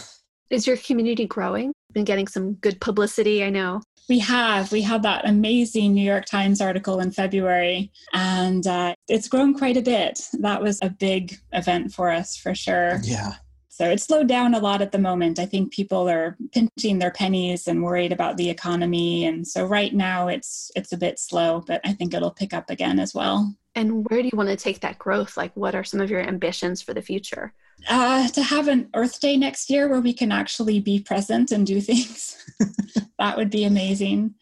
Is 0.50 0.66
your 0.66 0.76
community 0.78 1.26
growing? 1.26 1.72
Been 1.92 2.04
getting 2.04 2.26
some 2.26 2.54
good 2.54 2.80
publicity, 2.80 3.44
I 3.44 3.50
know. 3.50 3.82
We 4.10 4.18
have. 4.18 4.72
We 4.72 4.82
had 4.82 5.04
that 5.04 5.26
amazing 5.26 5.94
New 5.94 6.04
York 6.04 6.24
Times 6.24 6.60
article 6.60 6.98
in 6.98 7.12
February, 7.12 7.92
and 8.12 8.66
uh, 8.66 8.94
it's 9.08 9.28
grown 9.28 9.56
quite 9.56 9.76
a 9.76 9.82
bit. 9.82 10.20
That 10.40 10.60
was 10.60 10.80
a 10.82 10.90
big 10.90 11.36
event 11.52 11.94
for 11.94 12.10
us 12.10 12.36
for 12.36 12.52
sure. 12.52 12.98
Yeah. 13.04 13.34
So 13.68 13.88
it's 13.88 14.04
slowed 14.04 14.26
down 14.26 14.52
a 14.52 14.58
lot 14.58 14.82
at 14.82 14.90
the 14.90 14.98
moment. 14.98 15.38
I 15.38 15.46
think 15.46 15.72
people 15.72 16.06
are 16.10 16.36
pinching 16.52 16.98
their 16.98 17.12
pennies 17.12 17.68
and 17.68 17.82
worried 17.82 18.12
about 18.12 18.36
the 18.36 18.50
economy. 18.50 19.24
And 19.24 19.46
so 19.46 19.64
right 19.64 19.94
now 19.94 20.28
it's 20.28 20.70
it's 20.74 20.92
a 20.92 20.98
bit 20.98 21.18
slow, 21.18 21.62
but 21.66 21.80
I 21.84 21.92
think 21.92 22.12
it'll 22.12 22.32
pick 22.32 22.52
up 22.52 22.68
again 22.68 22.98
as 22.98 23.14
well. 23.14 23.54
And 23.74 24.04
where 24.08 24.22
do 24.22 24.28
you 24.30 24.36
want 24.36 24.48
to 24.48 24.56
take 24.56 24.80
that 24.80 24.98
growth? 24.98 25.36
Like 25.36 25.56
what 25.56 25.74
are 25.74 25.84
some 25.84 26.00
of 26.00 26.10
your 26.10 26.20
ambitions 26.20 26.82
for 26.82 26.92
the 26.92 27.02
future? 27.02 27.54
Uh, 27.88 28.28
to 28.28 28.42
have 28.42 28.68
an 28.68 28.90
Earth 28.94 29.20
Day 29.20 29.36
next 29.36 29.70
year 29.70 29.88
where 29.88 30.00
we 30.00 30.12
can 30.12 30.32
actually 30.32 30.80
be 30.80 31.00
present 31.00 31.50
and 31.50 31.66
do 31.66 31.80
things. 31.80 32.36
that 33.18 33.36
would 33.36 33.50
be 33.50 33.64
amazing. 33.64 34.34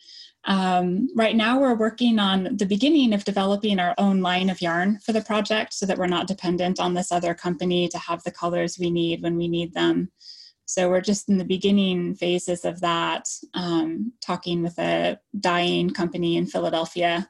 Um, 0.45 1.09
right 1.15 1.37
now, 1.37 1.61
we're 1.61 1.75
working 1.75 2.19
on 2.19 2.57
the 2.57 2.65
beginning 2.65 3.13
of 3.13 3.25
developing 3.25 3.79
our 3.79 3.95
own 3.99 4.23
line 4.23 4.49
of 4.49 4.63
yarn 4.63 4.99
for 5.05 5.13
the 5.13 5.21
project 5.21 5.75
so 5.75 5.85
that 5.85 5.99
we're 5.99 6.07
not 6.07 6.27
dependent 6.27 6.81
on 6.81 6.95
this 6.95 7.13
other 7.13 7.35
company 7.35 7.87
to 7.89 7.99
have 7.99 8.23
the 8.23 8.31
colors 8.31 8.79
we 8.79 8.91
need 8.91 9.23
when 9.23 9.37
we 9.37 9.47
need 9.47 9.75
them. 9.75 10.11
So 10.65 10.89
we're 10.89 11.01
just 11.01 11.29
in 11.29 11.39
the 11.39 11.45
beginning 11.45 12.15
phases 12.15 12.65
of 12.65 12.81
that, 12.81 13.27
um, 13.55 14.13
talking 14.23 14.63
with 14.63 14.79
a 14.79 15.19
dyeing 15.39 15.91
company 15.91 16.37
in 16.37 16.47
Philadelphia. 16.47 17.29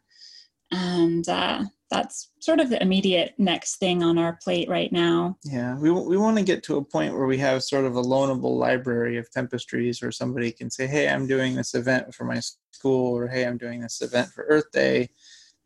And 0.70 1.28
uh, 1.28 1.64
that's 1.90 2.31
sort 2.40 2.61
of 2.61 2.68
the 2.68 2.83
immediate 2.83 3.35
next 3.38 3.77
thing 3.77 4.03
on 4.03 4.18
our 4.18 4.38
plate 4.42 4.68
right 4.68 4.92
now. 4.92 5.38
Yeah, 5.44 5.77
we, 5.77 5.90
we 5.90 6.16
want 6.16 6.37
to 6.37 6.44
get 6.44 6.62
to 6.64 6.77
a 6.77 6.85
point 6.85 7.14
where 7.14 7.27
we 7.27 7.38
have 7.38 7.62
sort 7.62 7.85
of 7.85 7.96
a 7.96 8.03
loanable 8.03 8.59
library 8.59 9.16
of 9.16 9.31
tapestries 9.31 10.03
where 10.03 10.12
somebody 10.12 10.53
can 10.53 10.70
say, 10.70 10.87
hey, 10.87 11.09
I'm 11.09 11.27
doing 11.27 11.55
this 11.55 11.74
event 11.74 12.14
for 12.14 12.24
my 12.24 12.40
school, 12.72 13.16
or 13.16 13.27
hey, 13.27 13.46
I'm 13.46 13.57
doing 13.57 13.81
this 13.81 14.03
event 14.03 14.29
for 14.29 14.44
Earth 14.44 14.70
Day. 14.72 15.09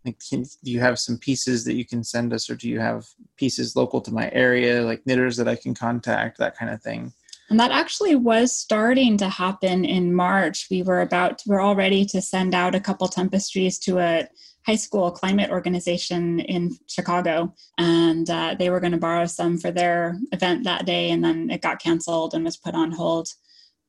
Like, 0.04 0.20
can, 0.28 0.42
do 0.64 0.70
you 0.70 0.80
have 0.80 0.98
some 0.98 1.18
pieces 1.18 1.64
that 1.64 1.74
you 1.74 1.84
can 1.84 2.02
send 2.04 2.32
us, 2.32 2.48
or 2.48 2.56
do 2.56 2.68
you 2.68 2.80
have 2.80 3.06
pieces 3.36 3.76
local 3.76 4.00
to 4.00 4.12
my 4.12 4.30
area, 4.32 4.82
like 4.82 5.06
knitters 5.06 5.36
that 5.36 5.48
I 5.48 5.56
can 5.56 5.74
contact, 5.74 6.38
that 6.38 6.56
kind 6.56 6.72
of 6.72 6.82
thing? 6.82 7.12
And 7.50 7.60
that 7.60 7.70
actually 7.70 8.14
was 8.14 8.56
starting 8.56 9.16
to 9.18 9.28
happen 9.28 9.84
in 9.84 10.14
March. 10.14 10.68
We 10.70 10.82
were 10.82 11.02
about, 11.02 11.42
we're 11.46 11.60
all 11.60 11.76
ready 11.76 12.04
to 12.06 12.22
send 12.22 12.54
out 12.54 12.74
a 12.74 12.80
couple 12.80 13.08
tapestries 13.08 13.78
to 13.80 13.98
a 13.98 14.28
high 14.66 14.76
school 14.76 15.10
climate 15.10 15.50
organization 15.50 16.40
in 16.40 16.76
Chicago, 16.86 17.54
and 17.78 18.28
uh, 18.30 18.54
they 18.58 18.70
were 18.70 18.80
going 18.80 18.92
to 18.92 18.98
borrow 18.98 19.26
some 19.26 19.58
for 19.58 19.70
their 19.70 20.18
event 20.32 20.64
that 20.64 20.86
day, 20.86 21.10
and 21.10 21.24
then 21.24 21.50
it 21.50 21.62
got 21.62 21.82
canceled 21.82 22.34
and 22.34 22.44
was 22.44 22.56
put 22.56 22.74
on 22.74 22.92
hold. 22.92 23.28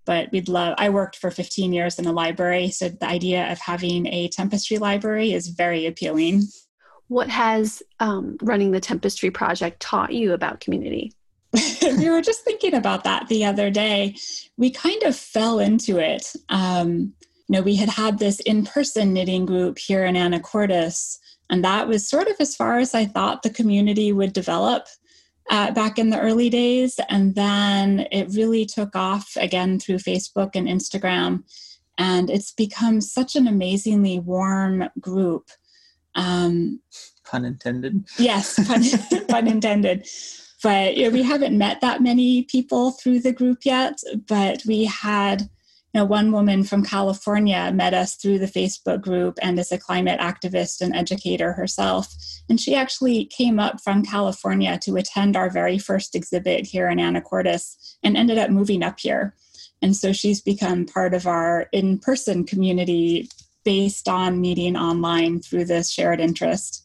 But 0.05 0.29
we'd 0.31 0.49
love. 0.49 0.75
I 0.77 0.89
worked 0.89 1.17
for 1.17 1.31
15 1.31 1.71
years 1.71 1.97
in 1.97 2.05
a 2.05 2.11
library, 2.11 2.69
so 2.71 2.89
the 2.89 3.07
idea 3.07 3.51
of 3.51 3.59
having 3.59 4.07
a 4.07 4.27
tempestry 4.29 4.77
library 4.77 5.33
is 5.33 5.47
very 5.47 5.85
appealing. 5.85 6.43
What 7.07 7.29
has 7.29 7.83
um, 7.99 8.37
running 8.41 8.71
the 8.71 8.79
Tempestry 8.79 9.29
project 9.29 9.81
taught 9.81 10.13
you 10.13 10.33
about 10.33 10.59
community? 10.59 11.13
we 11.81 12.09
were 12.09 12.21
just 12.21 12.43
thinking 12.43 12.73
about 12.73 13.03
that 13.03 13.27
the 13.27 13.45
other 13.45 13.69
day. 13.69 14.15
We 14.57 14.71
kind 14.71 15.03
of 15.03 15.15
fell 15.15 15.59
into 15.59 15.99
it. 15.99 16.33
Um, 16.49 17.13
know, 17.53 17.61
we 17.61 17.75
had 17.75 17.89
had 17.89 18.19
this 18.19 18.39
in-person 18.41 19.13
knitting 19.13 19.45
group 19.45 19.79
here 19.79 20.05
in 20.05 20.15
Anacortes, 20.15 21.17
and 21.49 21.63
that 21.63 21.87
was 21.87 22.07
sort 22.07 22.27
of 22.27 22.35
as 22.39 22.55
far 22.55 22.79
as 22.79 22.93
I 22.93 23.05
thought 23.05 23.43
the 23.43 23.49
community 23.49 24.11
would 24.11 24.33
develop 24.33 24.87
uh, 25.49 25.71
back 25.71 25.99
in 25.99 26.09
the 26.09 26.19
early 26.19 26.49
days. 26.49 26.99
And 27.09 27.35
then 27.35 28.07
it 28.11 28.29
really 28.33 28.65
took 28.65 28.95
off 28.95 29.35
again 29.37 29.79
through 29.79 29.97
Facebook 29.97 30.51
and 30.55 30.67
Instagram. 30.67 31.43
And 31.97 32.29
it's 32.29 32.51
become 32.51 33.01
such 33.01 33.35
an 33.35 33.47
amazingly 33.47 34.19
warm 34.19 34.89
group. 34.99 35.49
Um, 36.15 36.81
pun 37.25 37.45
intended. 37.45 38.05
Yes, 38.17 38.59
pun, 38.67 38.83
pun 39.27 39.47
intended. 39.47 40.07
But 40.63 40.95
you 40.95 41.05
know, 41.05 41.09
we 41.11 41.23
haven't 41.23 41.57
met 41.57 41.81
that 41.81 42.01
many 42.01 42.43
people 42.43 42.91
through 42.91 43.19
the 43.19 43.33
group 43.33 43.59
yet, 43.65 43.99
but 44.27 44.63
we 44.65 44.85
had 44.85 45.49
you 45.93 45.99
know, 45.99 46.05
one 46.05 46.31
woman 46.31 46.63
from 46.63 46.83
California 46.83 47.71
met 47.71 47.93
us 47.93 48.15
through 48.15 48.39
the 48.39 48.47
Facebook 48.47 49.01
group 49.01 49.37
and 49.43 49.59
is 49.59 49.71
a 49.71 49.77
climate 49.77 50.19
activist 50.19 50.81
and 50.81 50.95
educator 50.95 51.53
herself. 51.53 52.13
And 52.49 52.59
she 52.59 52.73
actually 52.73 53.25
came 53.25 53.59
up 53.59 53.79
from 53.79 54.03
California 54.03 54.79
to 54.79 54.95
attend 54.95 55.35
our 55.35 55.51
very 55.51 55.77
first 55.77 56.15
exhibit 56.15 56.65
here 56.65 56.89
in 56.89 56.97
Anacortes 56.97 57.95
and 58.01 58.17
ended 58.17 58.39
up 58.39 58.49
moving 58.49 58.81
up 58.81 58.99
here. 58.99 59.35
And 59.83 59.95
so 59.95 60.13
she's 60.13 60.41
become 60.41 60.85
part 60.87 61.13
of 61.13 61.27
our 61.27 61.67
in 61.71 61.99
person 61.99 62.43
community 62.43 63.29
based 63.63 64.09
on 64.09 64.41
meeting 64.41 64.75
online 64.75 65.41
through 65.41 65.65
this 65.65 65.91
shared 65.91 66.19
interest. 66.19 66.82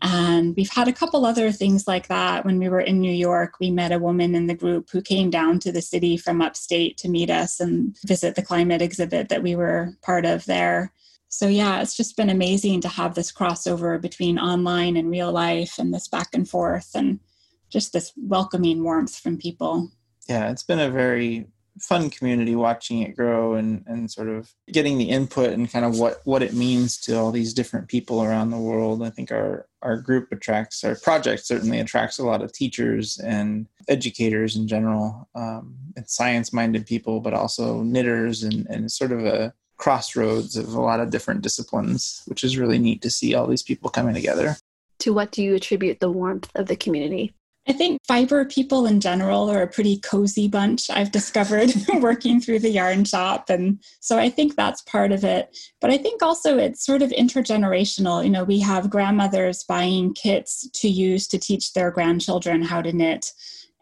And 0.00 0.54
we've 0.56 0.70
had 0.70 0.88
a 0.88 0.92
couple 0.92 1.26
other 1.26 1.50
things 1.50 1.88
like 1.88 2.08
that. 2.08 2.44
When 2.44 2.58
we 2.58 2.68
were 2.68 2.80
in 2.80 3.00
New 3.00 3.12
York, 3.12 3.54
we 3.60 3.70
met 3.70 3.92
a 3.92 3.98
woman 3.98 4.34
in 4.34 4.46
the 4.46 4.54
group 4.54 4.90
who 4.90 5.02
came 5.02 5.30
down 5.30 5.58
to 5.60 5.72
the 5.72 5.82
city 5.82 6.16
from 6.16 6.40
upstate 6.40 6.96
to 6.98 7.08
meet 7.08 7.30
us 7.30 7.60
and 7.60 7.96
visit 8.06 8.34
the 8.34 8.42
climate 8.42 8.82
exhibit 8.82 9.28
that 9.28 9.42
we 9.42 9.56
were 9.56 9.96
part 10.02 10.24
of 10.24 10.44
there. 10.46 10.92
So, 11.28 11.46
yeah, 11.46 11.82
it's 11.82 11.96
just 11.96 12.16
been 12.16 12.30
amazing 12.30 12.80
to 12.82 12.88
have 12.88 13.14
this 13.14 13.32
crossover 13.32 14.00
between 14.00 14.38
online 14.38 14.96
and 14.96 15.10
real 15.10 15.32
life 15.32 15.78
and 15.78 15.92
this 15.92 16.08
back 16.08 16.28
and 16.32 16.48
forth 16.48 16.90
and 16.94 17.20
just 17.68 17.92
this 17.92 18.12
welcoming 18.16 18.82
warmth 18.82 19.18
from 19.18 19.36
people. 19.36 19.90
Yeah, 20.28 20.50
it's 20.50 20.62
been 20.62 20.78
a 20.78 20.90
very 20.90 21.46
fun 21.80 22.10
community 22.10 22.54
watching 22.54 23.02
it 23.02 23.16
grow 23.16 23.54
and, 23.54 23.84
and 23.86 24.10
sort 24.10 24.28
of 24.28 24.52
getting 24.70 24.98
the 24.98 25.10
input 25.10 25.52
and 25.52 25.70
kind 25.70 25.84
of 25.84 25.98
what, 25.98 26.20
what 26.24 26.42
it 26.42 26.52
means 26.52 26.98
to 26.98 27.16
all 27.16 27.30
these 27.30 27.54
different 27.54 27.88
people 27.88 28.22
around 28.22 28.50
the 28.50 28.58
world. 28.58 29.02
I 29.02 29.10
think 29.10 29.30
our, 29.30 29.66
our 29.82 29.96
group 29.96 30.32
attracts, 30.32 30.84
our 30.84 30.96
project 30.96 31.46
certainly 31.46 31.78
attracts 31.78 32.18
a 32.18 32.24
lot 32.24 32.42
of 32.42 32.52
teachers 32.52 33.18
and 33.18 33.66
educators 33.88 34.56
in 34.56 34.68
general, 34.68 35.28
um, 35.34 35.76
and 35.96 36.08
science 36.08 36.52
minded 36.52 36.86
people, 36.86 37.20
but 37.20 37.34
also 37.34 37.82
knitters 37.82 38.42
and, 38.42 38.66
and 38.66 38.90
sort 38.90 39.12
of 39.12 39.24
a 39.24 39.54
crossroads 39.76 40.56
of 40.56 40.74
a 40.74 40.80
lot 40.80 41.00
of 41.00 41.10
different 41.10 41.42
disciplines, 41.42 42.22
which 42.26 42.42
is 42.44 42.58
really 42.58 42.78
neat 42.78 43.00
to 43.02 43.10
see 43.10 43.34
all 43.34 43.46
these 43.46 43.62
people 43.62 43.88
coming 43.88 44.14
together. 44.14 44.56
To 45.00 45.12
what 45.12 45.30
do 45.30 45.42
you 45.42 45.54
attribute 45.54 46.00
the 46.00 46.10
warmth 46.10 46.50
of 46.56 46.66
the 46.66 46.76
community? 46.76 47.34
I 47.68 47.74
think 47.74 48.00
fiber 48.08 48.46
people 48.46 48.86
in 48.86 48.98
general 48.98 49.50
are 49.50 49.60
a 49.60 49.68
pretty 49.68 49.98
cozy 49.98 50.48
bunch, 50.48 50.88
I've 50.88 51.12
discovered 51.12 51.70
working 52.00 52.40
through 52.40 52.60
the 52.60 52.70
yarn 52.70 53.04
shop. 53.04 53.50
And 53.50 53.82
so 54.00 54.16
I 54.16 54.30
think 54.30 54.56
that's 54.56 54.80
part 54.82 55.12
of 55.12 55.22
it. 55.22 55.54
But 55.78 55.90
I 55.90 55.98
think 55.98 56.22
also 56.22 56.56
it's 56.56 56.84
sort 56.84 57.02
of 57.02 57.10
intergenerational. 57.10 58.24
You 58.24 58.30
know, 58.30 58.44
we 58.44 58.58
have 58.60 58.88
grandmothers 58.88 59.64
buying 59.64 60.14
kits 60.14 60.66
to 60.70 60.88
use 60.88 61.28
to 61.28 61.38
teach 61.38 61.74
their 61.74 61.90
grandchildren 61.90 62.62
how 62.62 62.80
to 62.80 62.90
knit. 62.90 63.32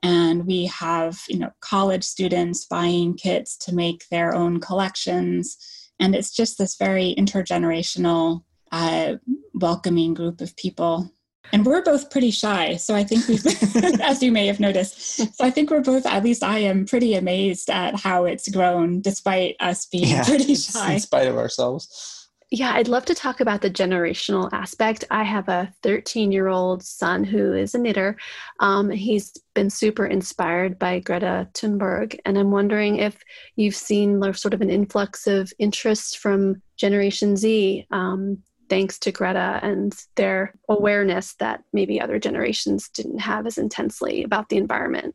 And 0.02 0.46
we 0.46 0.66
have, 0.66 1.20
you 1.28 1.38
know, 1.38 1.50
college 1.60 2.02
students 2.02 2.64
buying 2.64 3.14
kits 3.14 3.56
to 3.58 3.74
make 3.74 4.08
their 4.10 4.34
own 4.34 4.58
collections. 4.58 5.56
And 6.00 6.16
it's 6.16 6.34
just 6.34 6.58
this 6.58 6.76
very 6.76 7.14
intergenerational, 7.16 8.42
uh, 8.72 9.14
welcoming 9.54 10.12
group 10.12 10.40
of 10.40 10.56
people 10.56 11.12
and 11.52 11.64
we're 11.64 11.82
both 11.82 12.10
pretty 12.10 12.30
shy 12.30 12.76
so 12.76 12.94
i 12.94 13.04
think 13.04 13.26
we've 13.28 13.44
as 14.00 14.22
you 14.22 14.32
may 14.32 14.46
have 14.46 14.60
noticed 14.60 15.00
so 15.00 15.26
i 15.40 15.50
think 15.50 15.70
we're 15.70 15.80
both 15.80 16.06
at 16.06 16.24
least 16.24 16.42
i 16.42 16.58
am 16.58 16.84
pretty 16.84 17.14
amazed 17.14 17.70
at 17.70 17.94
how 17.94 18.24
it's 18.24 18.48
grown 18.48 19.00
despite 19.00 19.56
us 19.60 19.86
being 19.86 20.08
yeah, 20.08 20.24
pretty 20.24 20.54
shy 20.54 20.94
in 20.94 21.00
spite 21.00 21.26
of 21.26 21.36
ourselves 21.36 22.16
yeah, 22.50 22.74
I'd 22.74 22.86
love 22.86 23.04
to 23.06 23.14
talk 23.14 23.40
about 23.40 23.60
the 23.60 23.70
generational 23.70 24.48
aspect. 24.52 25.04
I 25.10 25.24
have 25.24 25.48
a 25.48 25.72
13 25.82 26.30
year 26.30 26.46
old 26.46 26.82
son 26.84 27.24
who 27.24 27.52
is 27.52 27.74
a 27.74 27.78
knitter. 27.78 28.16
Um, 28.60 28.88
he's 28.88 29.32
been 29.54 29.68
super 29.68 30.06
inspired 30.06 30.78
by 30.78 31.00
Greta 31.00 31.48
Thunberg, 31.54 32.18
and 32.24 32.38
I'm 32.38 32.52
wondering 32.52 32.98
if 32.98 33.20
you've 33.56 33.74
seen 33.74 34.22
sort 34.34 34.54
of 34.54 34.60
an 34.60 34.70
influx 34.70 35.26
of 35.26 35.52
interest 35.58 36.18
from 36.18 36.62
Generation 36.76 37.36
Z 37.36 37.84
um, 37.90 38.38
thanks 38.68 38.98
to 39.00 39.12
Greta 39.12 39.60
and 39.62 39.94
their 40.16 40.54
awareness 40.68 41.34
that 41.34 41.62
maybe 41.72 42.00
other 42.00 42.18
generations 42.18 42.88
didn't 42.88 43.18
have 43.18 43.46
as 43.46 43.58
intensely 43.58 44.22
about 44.22 44.48
the 44.48 44.56
environment. 44.56 45.14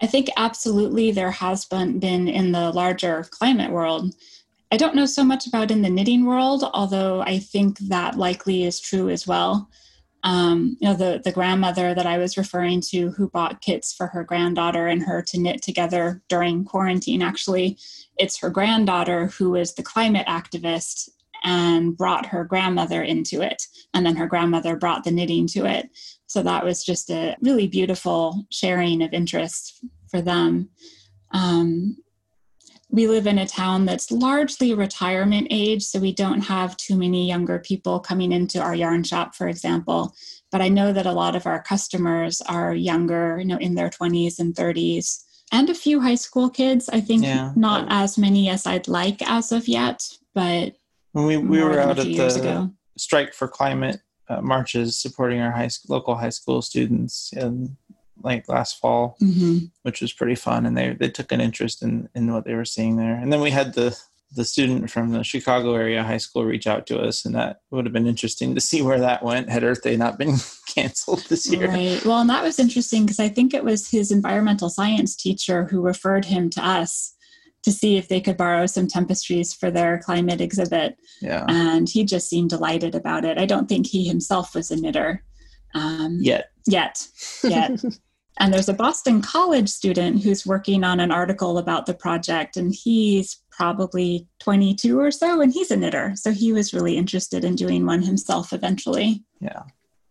I 0.00 0.06
think 0.06 0.28
absolutely 0.36 1.10
there 1.10 1.32
has 1.32 1.64
been, 1.64 1.98
been 1.98 2.28
in 2.28 2.52
the 2.52 2.70
larger 2.70 3.24
climate 3.30 3.70
world. 3.70 4.14
I 4.70 4.76
don't 4.76 4.94
know 4.94 5.06
so 5.06 5.24
much 5.24 5.46
about 5.46 5.70
in 5.70 5.82
the 5.82 5.90
knitting 5.90 6.26
world, 6.26 6.62
although 6.72 7.22
I 7.22 7.38
think 7.38 7.78
that 7.78 8.16
likely 8.16 8.64
is 8.64 8.80
true 8.80 9.08
as 9.08 9.26
well. 9.26 9.68
Um, 10.24 10.76
you 10.80 10.88
know, 10.88 10.94
the, 10.94 11.20
the 11.24 11.32
grandmother 11.32 11.94
that 11.94 12.06
I 12.06 12.18
was 12.18 12.36
referring 12.36 12.80
to 12.90 13.10
who 13.12 13.30
bought 13.30 13.62
kits 13.62 13.94
for 13.94 14.08
her 14.08 14.24
granddaughter 14.24 14.86
and 14.88 15.02
her 15.02 15.22
to 15.22 15.38
knit 15.40 15.62
together 15.62 16.22
during 16.28 16.64
quarantine, 16.64 17.22
actually, 17.22 17.78
it's 18.18 18.38
her 18.38 18.50
granddaughter 18.50 19.28
who 19.28 19.54
is 19.54 19.74
the 19.74 19.82
climate 19.82 20.26
activist 20.26 21.08
and 21.44 21.96
brought 21.96 22.26
her 22.26 22.44
grandmother 22.44 23.02
into 23.02 23.42
it. 23.42 23.62
And 23.94 24.04
then 24.04 24.16
her 24.16 24.26
grandmother 24.26 24.76
brought 24.76 25.04
the 25.04 25.10
knitting 25.10 25.46
to 25.48 25.66
it. 25.66 25.88
So 26.26 26.42
that 26.42 26.64
was 26.64 26.84
just 26.84 27.10
a 27.10 27.36
really 27.40 27.66
beautiful 27.66 28.46
sharing 28.50 29.02
of 29.02 29.12
interest 29.12 29.84
for 30.10 30.20
them. 30.20 30.70
Um, 31.32 31.96
we 32.90 33.06
live 33.06 33.26
in 33.26 33.38
a 33.38 33.46
town 33.46 33.84
that's 33.84 34.10
largely 34.10 34.72
retirement 34.72 35.48
age, 35.50 35.82
so 35.82 36.00
we 36.00 36.14
don't 36.14 36.40
have 36.40 36.76
too 36.78 36.96
many 36.96 37.28
younger 37.28 37.58
people 37.58 38.00
coming 38.00 38.32
into 38.32 38.60
our 38.60 38.74
yarn 38.74 39.04
shop, 39.04 39.34
for 39.34 39.46
example. 39.46 40.14
But 40.50 40.62
I 40.62 40.68
know 40.68 40.92
that 40.94 41.04
a 41.04 41.12
lot 41.12 41.36
of 41.36 41.46
our 41.46 41.62
customers 41.62 42.40
are 42.42 42.74
younger, 42.74 43.38
you 43.38 43.44
know, 43.44 43.58
in 43.58 43.74
their 43.74 43.90
20s 43.90 44.38
and 44.38 44.54
30s, 44.54 45.22
and 45.52 45.68
a 45.68 45.74
few 45.74 46.00
high 46.00 46.14
school 46.14 46.48
kids. 46.48 46.88
I 46.88 47.00
think 47.00 47.24
yeah. 47.24 47.52
not 47.56 47.86
as 47.90 48.16
many 48.16 48.48
as 48.48 48.66
I'd 48.66 48.88
like 48.88 49.20
as 49.28 49.52
of 49.52 49.68
yet, 49.68 50.02
but 50.34 50.72
when 51.12 51.26
we, 51.26 51.36
we 51.36 51.62
were 51.62 51.78
out 51.80 51.98
at 51.98 52.06
the 52.06 52.26
ago. 52.36 52.70
strike 52.96 53.34
for 53.34 53.48
climate 53.48 54.00
uh, 54.28 54.40
marches 54.40 54.98
supporting 55.00 55.40
our 55.40 55.50
high 55.52 55.68
school, 55.68 55.96
local 55.96 56.14
high 56.16 56.28
school 56.28 56.60
students 56.62 57.32
in 57.32 57.76
like 58.22 58.48
last 58.48 58.78
fall, 58.80 59.16
Mm-hmm. 59.22 59.66
which 59.82 60.00
was 60.00 60.12
pretty 60.12 60.34
fun, 60.34 60.66
and 60.66 60.76
they 60.76 60.94
they 60.94 61.08
took 61.08 61.32
an 61.32 61.40
interest 61.40 61.82
in 61.82 62.08
in 62.14 62.32
what 62.32 62.44
they 62.44 62.54
were 62.54 62.64
seeing 62.64 62.96
there. 62.96 63.14
And 63.14 63.32
then 63.32 63.40
we 63.40 63.50
had 63.50 63.74
the 63.74 63.98
the 64.36 64.44
student 64.44 64.90
from 64.90 65.12
the 65.12 65.24
Chicago 65.24 65.74
area 65.74 66.02
high 66.02 66.18
school 66.18 66.44
reach 66.44 66.66
out 66.66 66.86
to 66.88 66.98
us, 66.98 67.24
and 67.24 67.34
that 67.34 67.60
would 67.70 67.86
have 67.86 67.94
been 67.94 68.06
interesting 68.06 68.54
to 68.54 68.60
see 68.60 68.82
where 68.82 69.00
that 69.00 69.22
went 69.22 69.48
had 69.48 69.64
Earth 69.64 69.82
Day 69.82 69.96
not 69.96 70.18
been 70.18 70.36
canceled 70.74 71.24
this 71.28 71.50
year. 71.50 71.68
Right. 71.68 72.04
Well, 72.04 72.20
and 72.20 72.28
that 72.28 72.42
was 72.42 72.58
interesting 72.58 73.04
because 73.06 73.20
I 73.20 73.28
think 73.28 73.54
it 73.54 73.64
was 73.64 73.88
his 73.90 74.10
environmental 74.10 74.68
science 74.68 75.16
teacher 75.16 75.64
who 75.64 75.80
referred 75.80 76.26
him 76.26 76.50
to 76.50 76.64
us 76.64 77.14
to 77.64 77.72
see 77.72 77.96
if 77.96 78.08
they 78.08 78.20
could 78.20 78.36
borrow 78.36 78.66
some 78.66 78.86
tempestries 78.86 79.56
for 79.56 79.70
their 79.70 79.98
climate 79.98 80.40
exhibit. 80.40 80.96
Yeah. 81.20 81.44
And 81.48 81.88
he 81.88 82.04
just 82.04 82.28
seemed 82.28 82.50
delighted 82.50 82.94
about 82.94 83.24
it. 83.24 83.38
I 83.38 83.46
don't 83.46 83.68
think 83.68 83.86
he 83.86 84.06
himself 84.06 84.54
was 84.54 84.70
a 84.70 84.76
knitter 84.76 85.24
um, 85.74 86.18
Yet. 86.20 86.50
yet. 86.66 87.06
Yet. 87.42 87.82
and 88.40 88.52
there's 88.52 88.68
a 88.68 88.74
Boston 88.74 89.20
College 89.22 89.68
student 89.68 90.22
who's 90.22 90.46
working 90.46 90.84
on 90.84 91.00
an 91.00 91.10
article 91.10 91.58
about 91.58 91.86
the 91.86 91.94
project, 91.94 92.56
and 92.56 92.74
he's 92.74 93.42
probably 93.50 94.28
22 94.40 94.98
or 94.98 95.10
so, 95.10 95.40
and 95.40 95.52
he's 95.52 95.70
a 95.70 95.76
knitter. 95.76 96.12
So 96.14 96.30
he 96.30 96.52
was 96.52 96.72
really 96.72 96.96
interested 96.96 97.44
in 97.44 97.56
doing 97.56 97.84
one 97.84 98.02
himself 98.02 98.52
eventually. 98.52 99.24
Yeah. 99.40 99.62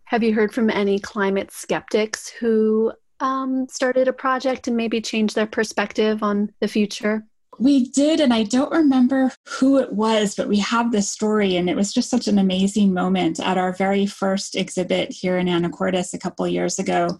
Have 0.06 0.24
you 0.24 0.34
heard 0.34 0.54
from 0.54 0.70
any 0.70 1.00
climate 1.00 1.52
skeptics 1.52 2.30
who 2.30 2.94
um, 3.20 3.68
started 3.70 4.08
a 4.08 4.14
project 4.14 4.68
and 4.68 4.78
maybe 4.78 5.02
changed 5.02 5.36
their 5.36 5.48
perspective 5.48 6.24
on 6.24 6.54
the 6.60 6.68
future? 6.68 7.24
We 7.60 7.89
did, 7.89 8.20
and 8.20 8.34
I 8.34 8.43
don't 8.43 8.72
remember 8.72 9.32
who 9.48 9.80
it 9.80 9.93
was, 9.93 10.36
but 10.36 10.48
we 10.48 10.60
have 10.60 10.91
this 10.91 11.10
story, 11.10 11.56
and 11.56 11.70
it 11.70 11.76
was 11.76 11.93
just 11.93 12.10
such 12.10 12.28
an 12.28 12.38
amazing 12.38 12.93
moment 12.93 13.39
at 13.39 13.58
our 13.58 13.74
very 13.74 14.06
first 14.06 14.56
exhibit 14.56 15.12
here 15.12 15.38
in 15.38 15.48
Anacortes 15.48 16.13
a 16.13 16.20
couple 16.20 16.48
years 16.48 16.78
ago. 16.78 17.17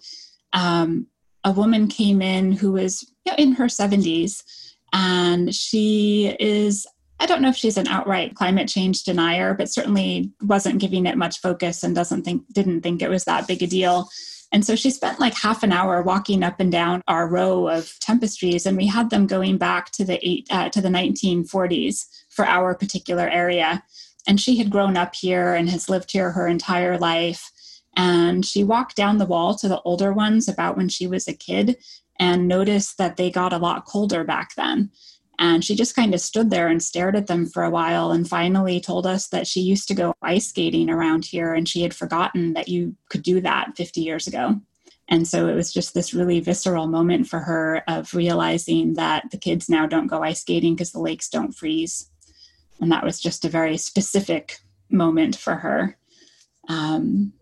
Um, 0.52 1.06
a 1.44 1.50
woman 1.50 1.88
came 1.88 2.22
in 2.22 2.52
who 2.52 2.72
was 2.72 3.10
you 3.24 3.32
know, 3.32 3.36
in 3.36 3.52
her 3.52 3.66
70s, 3.66 4.42
and 4.92 5.54
she 5.54 6.36
is 6.38 6.86
I 7.20 7.26
don't 7.26 7.42
know 7.42 7.48
if 7.48 7.56
she's 7.56 7.76
an 7.76 7.88
outright 7.88 8.36
climate 8.36 8.68
change 8.68 9.02
denier, 9.02 9.54
but 9.54 9.68
certainly 9.68 10.30
wasn't 10.40 10.80
giving 10.80 11.04
it 11.06 11.18
much 11.18 11.40
focus 11.40 11.82
and 11.82 11.94
doesn't 11.94 12.22
think 12.22 12.44
didn't 12.52 12.82
think 12.82 13.02
it 13.02 13.10
was 13.10 13.24
that 13.24 13.48
big 13.48 13.62
a 13.62 13.66
deal. 13.66 14.08
And 14.50 14.64
so 14.64 14.74
she 14.74 14.90
spent 14.90 15.20
like 15.20 15.34
half 15.34 15.62
an 15.62 15.72
hour 15.72 16.02
walking 16.02 16.42
up 16.42 16.58
and 16.58 16.72
down 16.72 17.02
our 17.06 17.28
row 17.28 17.68
of 17.68 17.98
tempestries, 18.00 18.64
and 18.64 18.76
we 18.76 18.86
had 18.86 19.10
them 19.10 19.26
going 19.26 19.58
back 19.58 19.90
to 19.92 20.04
the 20.04 20.18
eight 20.26 20.46
uh, 20.50 20.70
to 20.70 20.80
the 20.80 20.88
1940s 20.88 22.06
for 22.30 22.46
our 22.46 22.74
particular 22.74 23.28
area. 23.28 23.82
And 24.26 24.40
she 24.40 24.56
had 24.56 24.70
grown 24.70 24.96
up 24.96 25.14
here 25.14 25.54
and 25.54 25.68
has 25.70 25.88
lived 25.88 26.12
here 26.12 26.32
her 26.32 26.46
entire 26.46 26.98
life. 26.98 27.50
And 27.96 28.44
she 28.44 28.62
walked 28.64 28.96
down 28.96 29.18
the 29.18 29.26
wall 29.26 29.54
to 29.56 29.68
the 29.68 29.80
older 29.82 30.12
ones 30.12 30.48
about 30.48 30.76
when 30.76 30.88
she 30.88 31.06
was 31.06 31.26
a 31.26 31.32
kid 31.32 31.76
and 32.18 32.48
noticed 32.48 32.98
that 32.98 33.16
they 33.16 33.30
got 33.30 33.52
a 33.52 33.58
lot 33.58 33.86
colder 33.86 34.24
back 34.24 34.54
then. 34.56 34.90
And 35.38 35.64
she 35.64 35.76
just 35.76 35.94
kind 35.94 36.14
of 36.14 36.20
stood 36.20 36.50
there 36.50 36.68
and 36.68 36.82
stared 36.82 37.14
at 37.14 37.28
them 37.28 37.46
for 37.46 37.62
a 37.62 37.70
while 37.70 38.10
and 38.10 38.28
finally 38.28 38.80
told 38.80 39.06
us 39.06 39.28
that 39.28 39.46
she 39.46 39.60
used 39.60 39.86
to 39.88 39.94
go 39.94 40.14
ice 40.20 40.48
skating 40.48 40.90
around 40.90 41.24
here 41.24 41.54
and 41.54 41.68
she 41.68 41.82
had 41.82 41.94
forgotten 41.94 42.54
that 42.54 42.68
you 42.68 42.96
could 43.08 43.22
do 43.22 43.40
that 43.42 43.76
50 43.76 44.00
years 44.00 44.26
ago. 44.26 44.60
And 45.08 45.26
so 45.26 45.46
it 45.46 45.54
was 45.54 45.72
just 45.72 45.94
this 45.94 46.12
really 46.12 46.40
visceral 46.40 46.86
moment 46.86 47.28
for 47.28 47.38
her 47.38 47.82
of 47.88 48.12
realizing 48.14 48.94
that 48.94 49.30
the 49.30 49.38
kids 49.38 49.68
now 49.68 49.86
don't 49.86 50.06
go 50.06 50.22
ice 50.22 50.40
skating 50.40 50.74
because 50.74 50.92
the 50.92 51.00
lakes 51.00 51.28
don't 51.28 51.52
freeze. 51.52 52.10
And 52.80 52.92
that 52.92 53.04
was 53.04 53.20
just 53.20 53.44
a 53.44 53.48
very 53.48 53.76
specific 53.78 54.58
moment 54.90 55.36
for 55.36 55.54
her. 55.54 55.96
Um, 56.68 57.32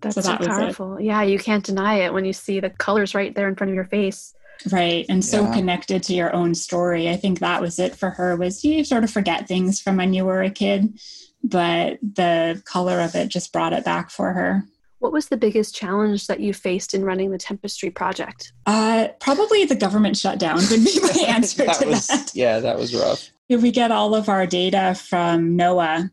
That's 0.00 0.16
So 0.16 0.22
so, 0.22 0.32
that 0.32 0.40
it. 0.42 0.48
powerful. 0.48 1.00
Yeah, 1.00 1.22
you 1.22 1.38
can't 1.38 1.64
deny 1.64 2.00
it 2.00 2.12
when 2.12 2.24
you 2.24 2.32
see 2.32 2.58
the 2.58 2.70
colors 2.70 3.14
right 3.14 3.34
there 3.34 3.48
in 3.48 3.54
front 3.54 3.70
of 3.70 3.74
your 3.76 3.84
face. 3.84 4.34
Right 4.70 5.06
and 5.08 5.24
so 5.24 5.42
Yeah. 5.42 5.54
connected 5.54 6.02
to 6.04 6.14
your 6.14 6.32
own 6.34 6.54
story 6.54 7.08
i 7.08 7.16
think 7.16 7.38
that 7.40 7.60
was 7.60 7.78
it 7.78 7.96
for 7.96 8.10
her 8.10 8.36
was 8.36 8.62
you 8.64 8.84
sort 8.84 9.04
of 9.04 9.10
forget 9.10 9.48
things 9.48 9.80
from 9.80 9.96
when 9.96 10.12
you 10.12 10.24
were 10.24 10.42
a 10.42 10.50
kid 10.50 10.98
but 11.42 11.98
the 12.02 12.62
color 12.64 13.00
of 13.00 13.14
it 13.14 13.28
just 13.28 13.52
brought 13.52 13.72
it 13.72 13.84
back 13.84 14.10
for 14.10 14.32
her 14.32 14.64
What 15.00 15.12
was 15.12 15.26
the 15.28 15.36
biggest 15.36 15.74
challenge 15.74 16.28
that 16.28 16.38
you 16.38 16.54
faced 16.54 16.94
in 16.94 17.04
running 17.04 17.30
the 17.32 17.38
Tempestry 17.38 17.90
project? 17.90 18.52
uh, 18.66 19.08
probably 19.18 19.64
the 19.64 19.74
government 19.74 20.16
shutdown 20.16 20.56
would 20.70 20.84
be 20.84 21.00
my 21.02 21.24
answer 21.28 21.64
that 21.66 21.80
to 21.80 21.88
was 21.88 22.06
that 22.06 22.30
yeah, 22.34 22.60
that 22.60 22.78
was 22.78 22.94
rough. 22.94 23.28
we 23.48 23.72
get 23.72 23.90
all 23.90 24.14
of 24.14 24.28
our 24.28 24.46
data 24.46 24.94
from 24.94 25.58
NOAA, 25.58 26.10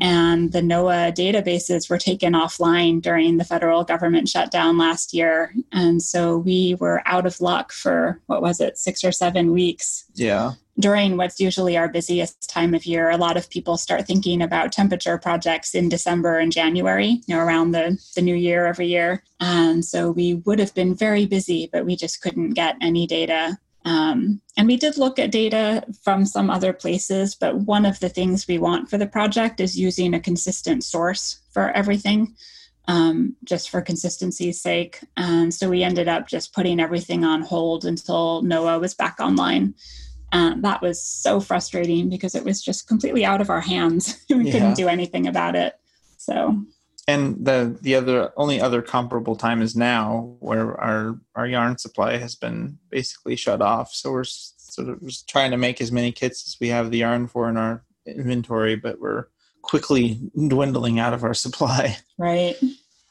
and 0.00 0.52
the 0.52 0.60
NOAA 0.60 1.14
databases 1.14 1.90
were 1.90 1.98
taken 1.98 2.32
offline 2.32 3.02
during 3.02 3.36
the 3.36 3.44
federal 3.44 3.84
government 3.84 4.28
shutdown 4.28 4.78
last 4.78 5.12
year. 5.12 5.54
And 5.70 6.02
so 6.02 6.38
we 6.38 6.76
were 6.80 7.02
out 7.04 7.26
of 7.26 7.40
luck 7.40 7.72
for 7.72 8.20
what 8.26 8.42
was 8.42 8.60
it, 8.60 8.78
six 8.78 9.04
or 9.04 9.12
seven 9.12 9.52
weeks 9.52 10.04
Yeah. 10.14 10.52
during 10.78 11.18
what's 11.18 11.38
usually 11.38 11.76
our 11.76 11.88
busiest 11.88 12.48
time 12.48 12.74
of 12.74 12.86
year. 12.86 13.10
A 13.10 13.18
lot 13.18 13.36
of 13.36 13.50
people 13.50 13.76
start 13.76 14.06
thinking 14.06 14.40
about 14.40 14.72
temperature 14.72 15.18
projects 15.18 15.74
in 15.74 15.90
December 15.90 16.38
and 16.38 16.50
January, 16.50 17.20
you 17.26 17.34
know, 17.36 17.40
around 17.42 17.72
the, 17.72 17.98
the 18.14 18.22
new 18.22 18.34
year 18.34 18.66
every 18.66 18.86
year. 18.86 19.22
And 19.40 19.84
so 19.84 20.10
we 20.10 20.34
would 20.46 20.58
have 20.58 20.74
been 20.74 20.94
very 20.94 21.26
busy, 21.26 21.68
but 21.70 21.84
we 21.84 21.96
just 21.96 22.22
couldn't 22.22 22.50
get 22.54 22.76
any 22.80 23.06
data 23.06 23.58
um, 23.84 24.40
and 24.56 24.68
we 24.68 24.76
did 24.76 24.96
look 24.96 25.18
at 25.18 25.30
data 25.30 25.84
from 26.02 26.24
some 26.24 26.50
other 26.50 26.72
places, 26.72 27.34
but 27.34 27.56
one 27.56 27.84
of 27.84 27.98
the 28.00 28.08
things 28.08 28.46
we 28.46 28.58
want 28.58 28.88
for 28.88 28.98
the 28.98 29.06
project 29.06 29.60
is 29.60 29.78
using 29.78 30.14
a 30.14 30.20
consistent 30.20 30.84
source 30.84 31.40
for 31.52 31.70
everything, 31.70 32.34
um, 32.86 33.34
just 33.44 33.70
for 33.70 33.80
consistency's 33.80 34.60
sake. 34.60 35.00
And 35.16 35.52
so 35.52 35.68
we 35.68 35.82
ended 35.82 36.06
up 36.08 36.28
just 36.28 36.54
putting 36.54 36.80
everything 36.80 37.24
on 37.24 37.42
hold 37.42 37.84
until 37.84 38.42
NOAA 38.42 38.80
was 38.80 38.94
back 38.94 39.16
online. 39.20 39.74
And 40.30 40.64
that 40.64 40.80
was 40.80 41.02
so 41.02 41.40
frustrating 41.40 42.08
because 42.08 42.34
it 42.34 42.44
was 42.44 42.62
just 42.62 42.88
completely 42.88 43.24
out 43.24 43.40
of 43.40 43.50
our 43.50 43.60
hands. 43.60 44.24
we 44.30 44.44
Yeah. 44.46 44.52
couldn't 44.52 44.74
do 44.76 44.88
anything 44.88 45.26
about 45.26 45.56
it. 45.56 45.74
So 46.16 46.62
And 47.08 47.44
the 47.44 47.76
the 47.80 47.96
other 47.96 48.32
only 48.36 48.60
other 48.60 48.80
comparable 48.80 49.34
time 49.34 49.60
is 49.60 49.74
now, 49.74 50.36
where 50.38 50.80
our 50.80 51.18
our 51.34 51.46
yarn 51.46 51.76
supply 51.78 52.16
has 52.16 52.36
been 52.36 52.78
basically 52.90 53.34
shut 53.34 53.60
off. 53.60 53.92
So 53.92 54.12
we're 54.12 54.24
sort 54.24 54.88
of 54.88 55.02
just 55.02 55.28
trying 55.28 55.50
to 55.50 55.56
make 55.56 55.80
as 55.80 55.90
many 55.90 56.12
kits 56.12 56.46
as 56.46 56.56
we 56.60 56.68
have 56.68 56.90
the 56.90 56.98
yarn 56.98 57.26
for 57.26 57.48
in 57.48 57.56
our 57.56 57.84
inventory, 58.06 58.76
but 58.76 59.00
we're 59.00 59.26
quickly 59.62 60.20
dwindling 60.48 60.98
out 60.98 61.12
of 61.12 61.24
our 61.24 61.34
supply. 61.34 61.96
right. 62.18 62.56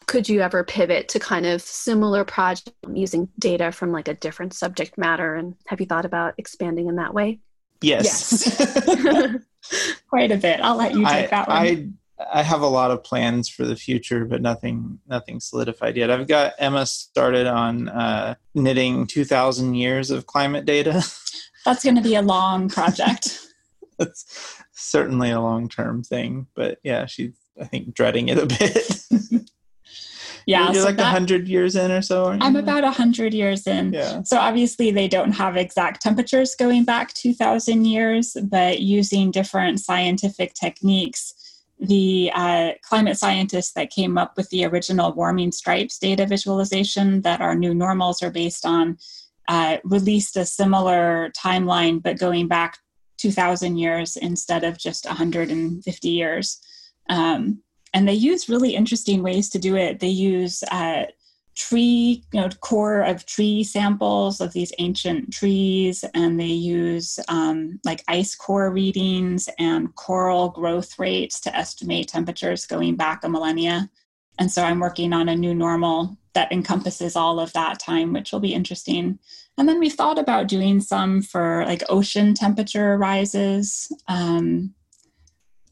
Could 0.08 0.27
you 0.27 0.41
ever 0.41 0.63
pivot 0.63 1.08
to 1.10 1.19
kind 1.19 1.45
of 1.45 1.62
similar 1.62 2.25
project 2.25 2.75
using 2.93 3.30
data 3.39 3.71
from 3.71 3.91
like 3.91 4.08
a 4.08 4.13
different 4.13 4.54
subject 4.54 4.97
matter? 4.97 5.36
And 5.36 5.56
have 5.67 5.80
you 5.80 5.86
thought 5.86 6.06
about 6.06 6.34
expanding 6.38 6.88
in 6.88 6.95
that 6.97 7.13
way? 7.13 7.39
Yes. 7.82 8.43
Quite 10.10 10.32
a 10.32 10.38
bit. 10.38 10.60
I'll 10.62 10.75
let 10.75 10.93
you 10.93 11.06
take 11.06 11.27
I, 11.27 11.27
that 11.27 11.47
one. 11.47 11.58
I 11.58 11.89
I 12.34 12.43
have 12.43 12.62
a 12.62 12.67
lot 12.67 12.91
of 12.91 13.03
plans 13.03 13.49
for 13.49 13.65
the 13.65 13.75
future, 13.75 14.25
but 14.25 14.41
nothing 14.41 14.99
nothing 15.07 15.39
solidified 15.39 15.97
yet. 15.97 16.12
I've 16.12 16.27
got 16.27 16.53
Emma 16.60 16.86
started 16.86 17.47
on 17.47 17.89
uh, 17.89 18.36
knitting 18.53 19.07
two 19.07 19.25
thousand 19.25 19.75
years 19.75 20.12
of 20.12 20.25
climate 20.25 20.65
data. 20.65 21.03
That's 21.65 21.84
going 21.84 21.95
to 21.95 22.01
be 22.01 22.15
a 22.15 22.21
long 22.21 22.69
project. 22.69 23.39
That's 23.99 24.63
certainly 24.73 25.29
a 25.29 25.39
long 25.39 25.69
term 25.69 26.03
thing, 26.03 26.47
but 26.55 26.79
yeah, 26.84 27.05
she's 27.05 27.34
I 27.60 27.65
think 27.65 27.93
dreading 27.93 28.29
it 28.29 28.38
a 28.38 28.45
bit. 28.45 29.03
yeah. 30.45 30.71
you're 30.71 30.81
so 30.81 30.86
like 30.86 30.97
a 30.97 31.05
hundred 31.05 31.47
years 31.47 31.75
in 31.75 31.91
or 31.91 32.01
so. 32.01 32.38
I'm 32.41 32.55
about 32.55 32.84
100 32.84 33.34
years 33.34 33.67
in. 33.67 33.93
yeah. 33.93 34.23
So 34.23 34.38
obviously, 34.38 34.91
they 34.91 35.07
don't 35.07 35.34
have 35.34 35.57
exact 35.57 36.01
temperatures 36.01 36.55
going 36.55 36.86
back 36.86 37.13
2,000 37.13 37.86
years, 37.86 38.36
but 38.43 38.79
using 38.79 39.31
different 39.31 39.79
scientific 39.79 40.53
techniques, 40.53 41.34
the 41.82 42.32
uh, 42.36 42.72
climate 42.84 43.17
scientists 43.17 43.74
that 43.74 43.89
came 43.89 44.17
up 44.17 44.38
with 44.38 44.48
the 44.50 44.65
original 44.65 45.12
warming 45.13 45.52
stripes 45.52 45.98
data 45.98 46.28
visualization 46.28 47.22
that 47.24 47.41
our 47.41 47.56
new 47.56 47.74
normals 47.74 48.22
are 48.22 48.30
based 48.32 48.65
on 48.65 48.98
uh, 49.48 49.78
released 49.84 50.38
a 50.38 50.46
similar 50.46 51.32
timeline, 51.38 52.02
but 52.02 52.20
going 52.20 52.48
back 52.48 52.78
2,000 53.17 53.78
years 53.78 54.15
instead 54.15 54.63
of 54.63 54.78
just 54.78 55.06
150 55.06 56.10
years. 56.10 56.60
Um, 57.10 57.62
and 57.94 58.08
they 58.08 58.13
use 58.13 58.48
really 58.48 58.76
interesting 58.76 59.22
ways 59.22 59.50
to 59.50 59.60
do 59.60 59.76
it. 59.76 60.00
They 60.00 60.08
use 60.08 60.63
uh, 60.72 61.06
tree, 61.55 62.23
you 62.31 62.39
know, 62.39 62.49
core 62.59 63.01
of 63.01 63.25
tree 63.25 63.63
samples 63.63 64.41
of 64.41 64.53
these 64.53 64.71
ancient 64.79 65.33
trees, 65.33 66.03
and 66.13 66.39
they 66.39 66.45
use 66.45 67.19
um, 67.27 67.79
like 67.83 68.03
ice 68.07 68.35
core 68.35 68.71
readings 68.71 69.49
and 69.59 69.93
coral 69.95 70.49
growth 70.49 70.97
rates 70.97 71.39
to 71.41 71.55
estimate 71.55 72.07
temperatures 72.07 72.65
going 72.65 72.95
back 72.95 73.23
a 73.23 73.29
millennia. 73.29 73.89
And 74.39 74.51
so 74.51 74.63
I'm 74.63 74.79
working 74.79 75.13
on 75.13 75.29
a 75.29 75.35
new 75.35 75.53
normal 75.53 76.17
that 76.33 76.51
encompasses 76.51 77.15
all 77.15 77.39
of 77.39 77.51
that 77.53 77.79
time, 77.79 78.13
which 78.13 78.31
will 78.31 78.39
be 78.39 78.53
interesting. 78.53 79.19
And 79.57 79.67
then 79.67 79.79
we've 79.79 79.93
thought 79.93 80.17
about 80.17 80.47
doing 80.47 80.79
some 80.79 81.21
for 81.21 81.65
like 81.65 81.83
ocean 81.89 82.33
temperature 82.33 82.97
rises. 82.97 83.91
Um, 84.07 84.73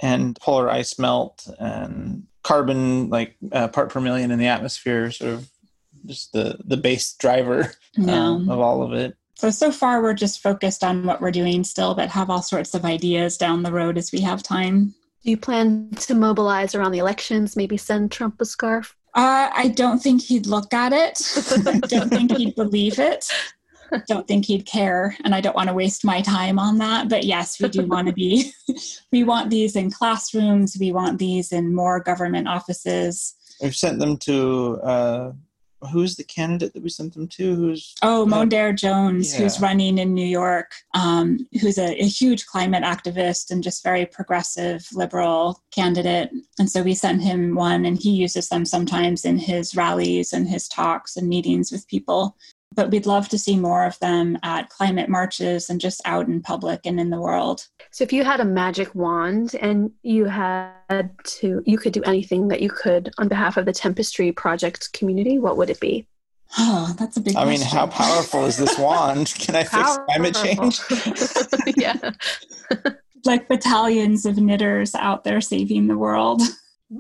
And 0.02 0.38
polar 0.40 0.70
ice 0.70 1.00
melt 1.00 1.48
and 1.60 2.24
carbon 2.44 3.10
like 3.10 3.36
uh, 3.52 3.70
part 3.70 3.90
per 3.90 4.02
million 4.02 4.32
in 4.32 4.40
the 4.40 4.48
atmosphere 4.48 5.12
sort 5.12 5.34
of 5.34 5.50
just 6.06 6.34
the 6.34 6.58
the 6.66 6.78
base 6.78 7.14
driver 7.14 7.74
Yeah. 7.98 8.14
um, 8.28 8.50
of 8.50 8.60
all 8.60 8.84
of 8.84 8.94
it. 8.94 9.16
So, 9.36 9.50
so 9.50 9.72
far, 9.72 10.02
we're 10.02 10.14
just 10.14 10.42
focused 10.42 10.84
on 10.84 11.06
what 11.06 11.22
we're 11.22 11.32
doing 11.32 11.64
still, 11.64 11.96
but 11.96 12.10
have 12.10 12.30
all 12.30 12.42
sorts 12.42 12.74
of 12.74 12.84
ideas 12.84 13.38
down 13.38 13.64
the 13.64 13.72
road 13.72 13.98
as 13.98 14.12
we 14.12 14.20
have 14.20 14.44
time. 14.44 14.94
Do 15.24 15.32
you 15.32 15.38
plan 15.38 15.92
to 15.92 16.14
mobilize 16.14 16.76
around 16.76 16.92
the 16.92 17.00
elections? 17.00 17.56
Maybe 17.56 17.78
send 17.78 18.12
Trump 18.12 18.42
a 18.42 18.46
scarf? 18.46 18.96
Uh, 19.16 19.50
I 19.54 19.70
don't 19.70 20.00
think 20.00 20.22
he'd 20.22 20.46
look 20.46 20.74
at 20.74 20.92
it. 20.94 21.22
I 21.66 21.80
don't 21.80 22.10
think 22.10 22.36
he'd 22.38 22.56
believe 22.56 23.00
it. 23.00 23.30
Don't 24.08 24.28
think 24.28 24.46
he'd 24.46 24.66
care. 24.66 25.16
And 25.24 25.34
I 25.34 25.42
don't 25.42 25.56
want 25.56 25.68
to 25.70 25.74
waste 25.74 26.06
my 26.06 26.22
time 26.22 26.60
on 26.60 26.78
that. 26.78 27.10
But 27.10 27.24
yes, 27.24 27.60
we 27.62 27.70
do 27.70 27.86
want 27.88 28.08
to 28.08 28.14
be, 28.14 28.52
we 29.12 29.24
want 29.24 29.50
these 29.50 29.76
in 29.76 29.90
classrooms. 29.90 30.78
We 30.80 30.92
want 30.92 31.18
these 31.18 31.52
in 31.52 31.74
more 31.74 32.00
government 32.00 32.48
offices. 32.48 33.36
We've 33.62 33.76
sent 33.76 34.00
them 34.00 34.18
to 34.18 34.80
uh, 34.84 35.32
who's 35.92 36.16
the 36.16 36.24
candidate 36.24 36.74
that 36.74 36.84
we 36.84 36.90
sent 36.90 37.14
them 37.14 37.28
to? 37.28 37.56
Who's 37.56 37.96
Oh, 38.02 38.26
Yeah. 38.26 38.34
Mondaire 38.36 38.76
Jones, 38.76 39.34
who's 39.34 39.62
running 39.62 39.98
in 39.98 40.14
New 40.14 40.26
York, 40.28 40.72
um, 40.94 41.48
who's 41.62 41.78
a, 41.78 42.02
a 42.02 42.08
huge 42.08 42.46
climate 42.46 42.84
activist 42.84 43.52
and 43.52 43.64
just 43.64 43.84
very 43.84 44.06
progressive 44.06 44.86
liberal 44.94 45.62
candidate. 45.72 46.32
And 46.58 46.70
so 46.70 46.82
we 46.84 46.94
sent 46.94 47.22
him 47.22 47.56
one, 47.56 47.86
and 47.86 47.98
he 47.98 48.12
uses 48.12 48.50
them 48.50 48.66
sometimes 48.66 49.26
in 49.26 49.38
his 49.38 49.76
rallies 49.76 50.34
and 50.34 50.48
his 50.48 50.68
talks 50.68 51.16
and 51.16 51.28
meetings 51.28 51.72
with 51.72 51.88
people. 51.88 52.36
But 52.76 52.92
we'd 52.92 53.06
love 53.08 53.28
to 53.30 53.38
see 53.38 53.58
more 53.58 53.84
of 53.86 53.98
them 54.00 54.38
at 54.44 54.70
climate 54.70 55.10
marches 55.10 55.70
and 55.70 55.82
just 55.82 56.02
out 56.06 56.28
in 56.28 56.42
public 56.42 56.82
and 56.86 57.00
in 57.00 57.10
the 57.10 57.20
world. 57.20 57.66
So 57.92 58.04
if 58.04 58.14
you 58.14 58.24
had 58.24 58.40
a 58.40 58.46
magic 58.46 58.94
wand 58.94 59.56
and 59.56 59.92
you 60.04 60.26
had 60.26 61.10
to, 61.24 61.64
you 61.66 61.78
could 61.80 61.94
do 61.94 62.04
anything 62.04 62.48
that 62.50 62.62
you 62.62 62.70
could 62.70 63.10
on 63.18 63.28
behalf 63.28 63.58
of 63.58 63.66
the 63.66 63.74
Tempestry 63.74 64.32
Project 64.32 64.94
community, 64.94 65.40
what 65.40 65.58
would 65.58 65.70
it 65.72 65.80
be? 65.80 66.06
Oh, 66.58 66.96
that's 66.98 67.18
a 67.18 67.22
big 67.22 67.36
I 67.36 67.46
mean, 67.46 67.62
how 67.62 67.88
powerful 67.88 68.46
is 68.46 68.58
this 68.58 68.78
wand? 68.78 69.34
Can 69.40 69.56
I 69.56 69.64
fix 69.64 69.98
climate 70.08 70.36
change? 70.36 70.80
Yeah. 71.78 72.12
Like 73.26 73.48
battalions 73.48 74.26
of 74.26 74.38
knitters 74.38 74.96
out 74.96 75.24
there 75.24 75.42
saving 75.42 75.88
the 75.88 75.98
world. 75.98 76.42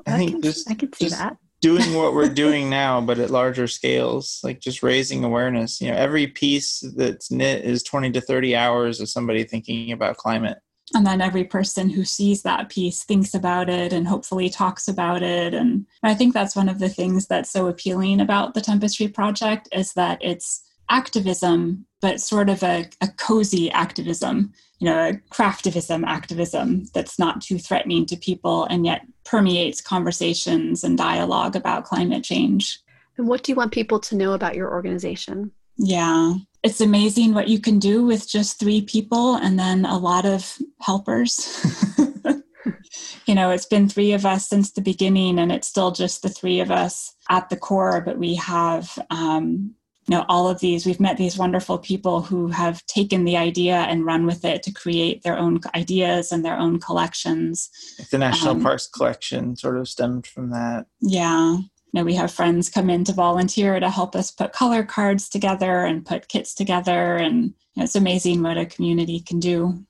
I 0.06 0.14
I 0.14 0.18
think 0.18 0.32
can, 0.32 0.42
just- 0.42 0.70
I 0.70 0.74
can 0.74 0.92
see 0.94 1.06
just- 1.06 1.18
that. 1.18 1.38
Doing 1.62 1.94
what 1.96 2.14
we're 2.14 2.30
doing 2.30 2.70
now, 2.70 3.02
but 3.02 3.20
at 3.20 3.30
larger 3.30 3.68
scales, 3.68 4.40
like 4.44 4.60
just 4.60 4.84
raising 4.84 5.24
awareness. 5.24 5.82
You 5.82 5.92
know, 5.92 5.98
every 5.98 6.28
piece 6.28 6.84
that's 6.96 7.32
knit 7.32 7.64
is 7.64 7.84
20 7.84 8.12
to 8.12 8.22
30 8.22 8.56
hours 8.56 9.00
of 9.00 9.10
somebody 9.10 9.44
thinking 9.44 9.92
about 9.92 10.18
climate. 10.18 10.60
and 10.96 11.06
then 11.06 11.22
every 11.22 11.44
person 11.44 11.90
who 11.90 12.04
sees 12.04 12.42
that 12.44 12.70
piece 12.70 13.04
thinks 13.04 13.34
about 13.34 13.70
it 13.70 13.94
and 13.94 14.08
hopefully 14.08 14.50
talks 14.50 14.88
about 14.88 15.22
it 15.22 15.54
and 15.54 15.86
i 16.02 16.16
think 16.16 16.34
that's 16.34 16.56
one 16.56 16.68
of 16.68 16.80
the 16.80 16.90
things 16.90 17.28
that's 17.28 17.52
so 17.52 17.68
appealing 17.68 18.20
about 18.20 18.56
the 18.56 18.62
tempestry 18.62 19.08
project 19.08 19.70
is 19.72 19.94
that 19.94 20.18
it's 20.20 20.64
activism 20.90 21.86
but 22.02 22.20
sort 22.20 22.50
of 22.50 22.64
a, 22.64 22.90
a 23.02 23.08
cozy 23.18 23.70
activism 23.72 24.52
you 24.80 24.86
know 24.86 25.10
a 25.10 25.14
craftivism 25.32 26.04
activism 26.06 26.86
that's 26.94 27.20
not 27.20 27.42
too 27.42 27.60
threatening 27.60 28.06
to 28.06 28.18
people 28.18 28.66
and 28.66 28.86
yet 28.86 29.02
permeates 29.30 29.82
conversations 29.82 30.84
and 30.84 30.98
dialogue 30.98 31.56
about 31.56 31.84
climate 31.86 32.24
change 32.24 32.80
And 33.18 33.28
what 33.28 33.44
do 33.44 33.52
you 33.52 33.56
want 33.56 33.72
people 33.72 34.00
to 34.00 34.16
know 34.16 34.34
about 34.34 34.56
your 34.56 34.72
organization? 34.72 35.52
yeah. 35.78 36.34
It's 36.62 36.82
amazing 36.82 37.34
what 37.34 37.48
you 37.48 37.60
can 37.62 37.80
do 37.80 38.04
with 38.04 38.28
just 38.28 38.60
three 38.60 38.82
people 38.82 39.36
and 39.36 39.58
then 39.58 39.86
a 39.86 39.98
lot 39.98 40.26
of 40.26 40.58
helpers. 40.82 41.64
you 43.26 43.34
know, 43.34 43.50
it's 43.52 43.66
been 43.66 43.88
three 43.88 44.12
of 44.12 44.26
us 44.26 44.50
since 44.50 44.72
the 44.72 44.82
beginning 44.82 45.40
and 45.40 45.54
it's 45.54 45.70
still 45.70 45.92
just 45.92 46.22
the 46.22 46.28
three 46.28 46.60
of 46.60 46.70
us 46.70 47.16
at 47.30 47.48
the 47.48 47.56
core, 47.56 48.02
but 48.02 48.18
we 48.18 48.36
have, 48.36 49.00
um, 49.10 49.74
you 50.10 50.16
know, 50.16 50.26
all 50.28 50.50
of 50.50 50.60
these, 50.60 50.88
we've 50.88 51.00
met 51.00 51.18
these 51.18 51.38
wonderful 51.38 51.78
people 51.78 52.24
who 52.24 52.48
have 52.48 52.84
taken 52.88 53.26
the 53.26 53.38
idea 53.38 53.76
and 53.76 54.08
run 54.08 54.26
with 54.26 54.44
it 54.44 54.64
to 54.64 54.72
create 54.72 55.22
their 55.22 55.38
own 55.38 55.60
ideas 55.76 56.32
and 56.32 56.44
their 56.44 56.58
own 56.58 56.80
collections. 56.80 57.70
Like 58.00 58.10
the 58.10 58.18
National 58.18 58.56
Um, 58.56 58.64
Parks 58.64 58.88
Collection 58.88 59.56
sort 59.56 59.78
of 59.78 59.88
stemmed 59.88 60.26
from 60.26 60.50
that. 60.50 60.88
Yeah. 61.00 61.58
You 61.58 61.68
know, 61.94 62.04
we 62.04 62.16
have 62.16 62.32
friends 62.32 62.70
come 62.70 62.90
in 62.90 63.04
to 63.04 63.14
volunteer 63.14 63.80
to 63.80 63.88
help 63.88 64.16
us 64.16 64.32
put 64.32 64.52
color 64.52 64.84
cards 64.84 65.30
together 65.30 65.86
and 65.86 66.04
put 66.04 66.28
kits 66.28 66.56
together. 66.56 67.18
And 67.18 67.44
you 67.44 67.54
know, 67.78 67.84
it's 67.84 67.96
amazing 67.96 68.42
what 68.42 68.58
a 68.58 68.66
community 68.66 69.20
can 69.20 69.40
do. 69.40 69.86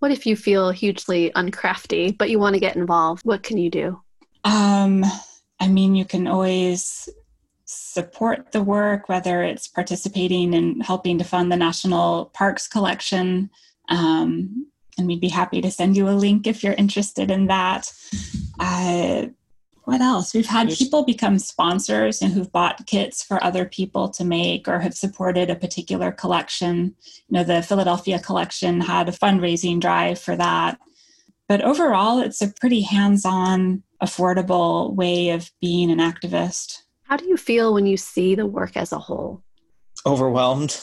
What 0.00 0.10
if 0.10 0.26
you 0.26 0.34
feel 0.34 0.72
hugely 0.72 1.30
uncrafty, 1.36 2.18
but 2.18 2.30
you 2.30 2.40
want 2.40 2.54
to 2.54 2.60
get 2.60 2.74
involved? 2.74 3.22
What 3.24 3.44
can 3.44 3.58
you 3.58 3.70
do? 3.70 4.00
Um, 4.42 5.04
I 5.60 5.68
mean, 5.68 5.94
you 5.94 6.04
can 6.04 6.26
always 6.26 7.08
support 7.66 8.52
the 8.52 8.62
work, 8.62 9.08
whether 9.08 9.42
it's 9.42 9.68
participating 9.68 10.54
in 10.54 10.80
helping 10.80 11.18
to 11.18 11.24
fund 11.24 11.52
the 11.52 11.56
National 11.56 12.26
Parks 12.26 12.66
Collection. 12.66 13.50
Um, 13.88 14.68
and 14.96 15.06
we'd 15.06 15.20
be 15.20 15.28
happy 15.28 15.60
to 15.60 15.70
send 15.70 15.96
you 15.96 16.08
a 16.08 16.10
link 16.10 16.46
if 16.46 16.64
you're 16.64 16.72
interested 16.72 17.30
in 17.30 17.48
that. 17.48 17.92
Uh, 18.58 19.26
what 19.84 20.00
else? 20.00 20.34
We've 20.34 20.46
had 20.46 20.70
people 20.70 21.04
become 21.04 21.38
sponsors 21.38 22.20
and 22.20 22.32
who've 22.32 22.50
bought 22.50 22.86
kits 22.86 23.22
for 23.22 23.42
other 23.42 23.64
people 23.64 24.08
to 24.10 24.24
make 24.24 24.66
or 24.66 24.80
have 24.80 24.94
supported 24.94 25.48
a 25.48 25.54
particular 25.54 26.10
collection. 26.10 26.96
You 27.28 27.38
know, 27.38 27.44
the 27.44 27.62
Philadelphia 27.62 28.18
collection 28.18 28.80
had 28.80 29.08
a 29.08 29.12
fundraising 29.12 29.80
drive 29.80 30.18
for 30.18 30.34
that. 30.34 30.78
But 31.48 31.62
overall, 31.62 32.18
it's 32.18 32.42
a 32.42 32.52
pretty 32.60 32.80
hands 32.80 33.24
on, 33.24 33.84
affordable 34.02 34.92
way 34.94 35.30
of 35.30 35.52
being 35.60 35.90
an 35.90 35.98
activist. 35.98 36.82
How 37.08 37.16
do 37.16 37.26
you 37.26 37.36
feel 37.36 37.72
when 37.72 37.86
you 37.86 37.96
see 37.96 38.34
the 38.34 38.46
work 38.46 38.76
as 38.76 38.92
a 38.92 38.98
whole? 38.98 39.42
Overwhelmed. 40.04 40.78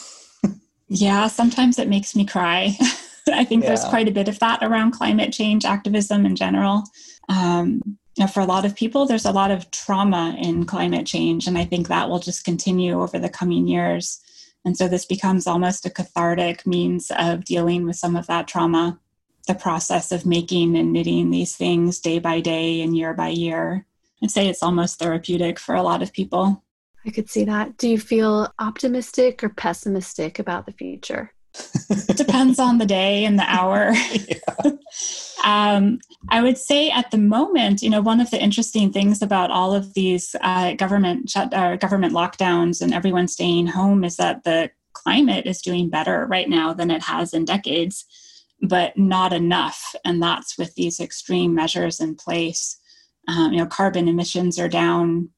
Yeah, 0.87 1.27
sometimes 1.27 1.79
it 1.79 1.89
makes 1.89 2.15
me 2.15 2.25
cry. 2.25 2.75
I 3.27 3.45
think 3.45 3.63
there's 3.63 3.85
quite 3.85 4.07
a 4.07 4.11
bit 4.11 4.27
of 4.27 4.39
that 4.39 4.61
around 4.61 4.91
climate 4.91 5.31
change 5.33 5.65
activism 5.65 6.25
in 6.25 6.35
general. 6.35 6.83
Um, 7.29 7.97
you 8.15 8.27
for 8.27 8.41
a 8.41 8.45
lot 8.45 8.65
of 8.65 8.75
people, 8.75 9.05
there's 9.05 9.25
a 9.25 9.31
lot 9.31 9.49
of 9.49 9.71
trauma 9.71 10.35
in 10.37 10.65
climate 10.65 11.07
change, 11.07 11.47
and 11.47 11.57
I 11.57 11.65
think 11.65 11.87
that 11.87 12.09
will 12.09 12.19
just 12.19 12.45
continue 12.45 13.01
over 13.01 13.17
the 13.17 13.29
coming 13.29 13.67
years. 13.67 14.19
And 14.65 14.77
so 14.77 14.87
this 14.87 15.05
becomes 15.05 15.47
almost 15.47 15.85
a 15.85 15.89
cathartic 15.89 16.67
means 16.67 17.11
of 17.17 17.43
dealing 17.43 17.85
with 17.85 17.95
some 17.95 18.15
of 18.15 18.27
that 18.27 18.47
trauma. 18.47 18.99
The 19.47 19.55
process 19.55 20.11
of 20.11 20.25
making 20.25 20.77
and 20.77 20.93
knitting 20.93 21.31
these 21.31 21.55
things 21.55 21.99
day 21.99 22.19
by 22.19 22.39
day 22.39 22.81
and 22.81 22.95
year 22.95 23.13
by 23.13 23.29
year. 23.29 23.85
I'd 24.23 24.31
say 24.31 24.47
it's 24.47 24.63
almost 24.63 24.99
therapeutic 24.99 25.59
for 25.59 25.75
a 25.75 25.83
lot 25.83 26.01
of 26.01 26.13
people. 26.13 26.63
I 27.05 27.09
could 27.09 27.29
see 27.29 27.43
that. 27.43 27.77
Do 27.77 27.89
you 27.89 27.99
feel 27.99 28.53
optimistic 28.59 29.43
or 29.43 29.49
pessimistic 29.49 30.39
about 30.39 30.65
the 30.65 30.71
future? 30.71 31.33
It 31.89 32.17
depends 32.17 32.57
on 32.57 32.77
the 32.77 32.85
day 32.85 33.25
and 33.25 33.37
the 33.37 33.43
hour. 33.43 33.93
um, 35.45 35.99
I 36.29 36.41
would 36.41 36.57
say 36.57 36.89
at 36.89 37.11
the 37.11 37.17
moment, 37.17 37.81
you 37.81 37.89
know, 37.89 38.01
one 38.01 38.21
of 38.21 38.31
the 38.31 38.41
interesting 38.41 38.91
things 38.91 39.21
about 39.21 39.51
all 39.51 39.73
of 39.73 39.93
these 39.93 40.35
uh, 40.41 40.73
government 40.73 41.29
shut, 41.29 41.53
uh, 41.53 41.75
government 41.75 42.13
lockdowns 42.13 42.81
and 42.81 42.93
everyone 42.93 43.27
staying 43.27 43.67
home 43.67 44.03
is 44.03 44.15
that 44.17 44.43
the 44.45 44.71
climate 44.93 45.45
is 45.45 45.61
doing 45.61 45.89
better 45.89 46.25
right 46.27 46.47
now 46.47 46.73
than 46.73 46.89
it 46.89 47.03
has 47.03 47.33
in 47.33 47.43
decades, 47.43 48.05
but 48.61 48.97
not 48.97 49.33
enough. 49.33 49.93
And 50.05 50.23
that's 50.23 50.57
with 50.57 50.73
these 50.75 50.99
extreme 50.99 51.53
measures 51.53 51.99
in 51.99 52.15
place. 52.15 52.79
Um, 53.27 53.53
you 53.53 53.59
know, 53.59 53.65
carbon 53.65 54.07
emissions 54.07 54.59
are 54.59 54.67
down 54.67 55.29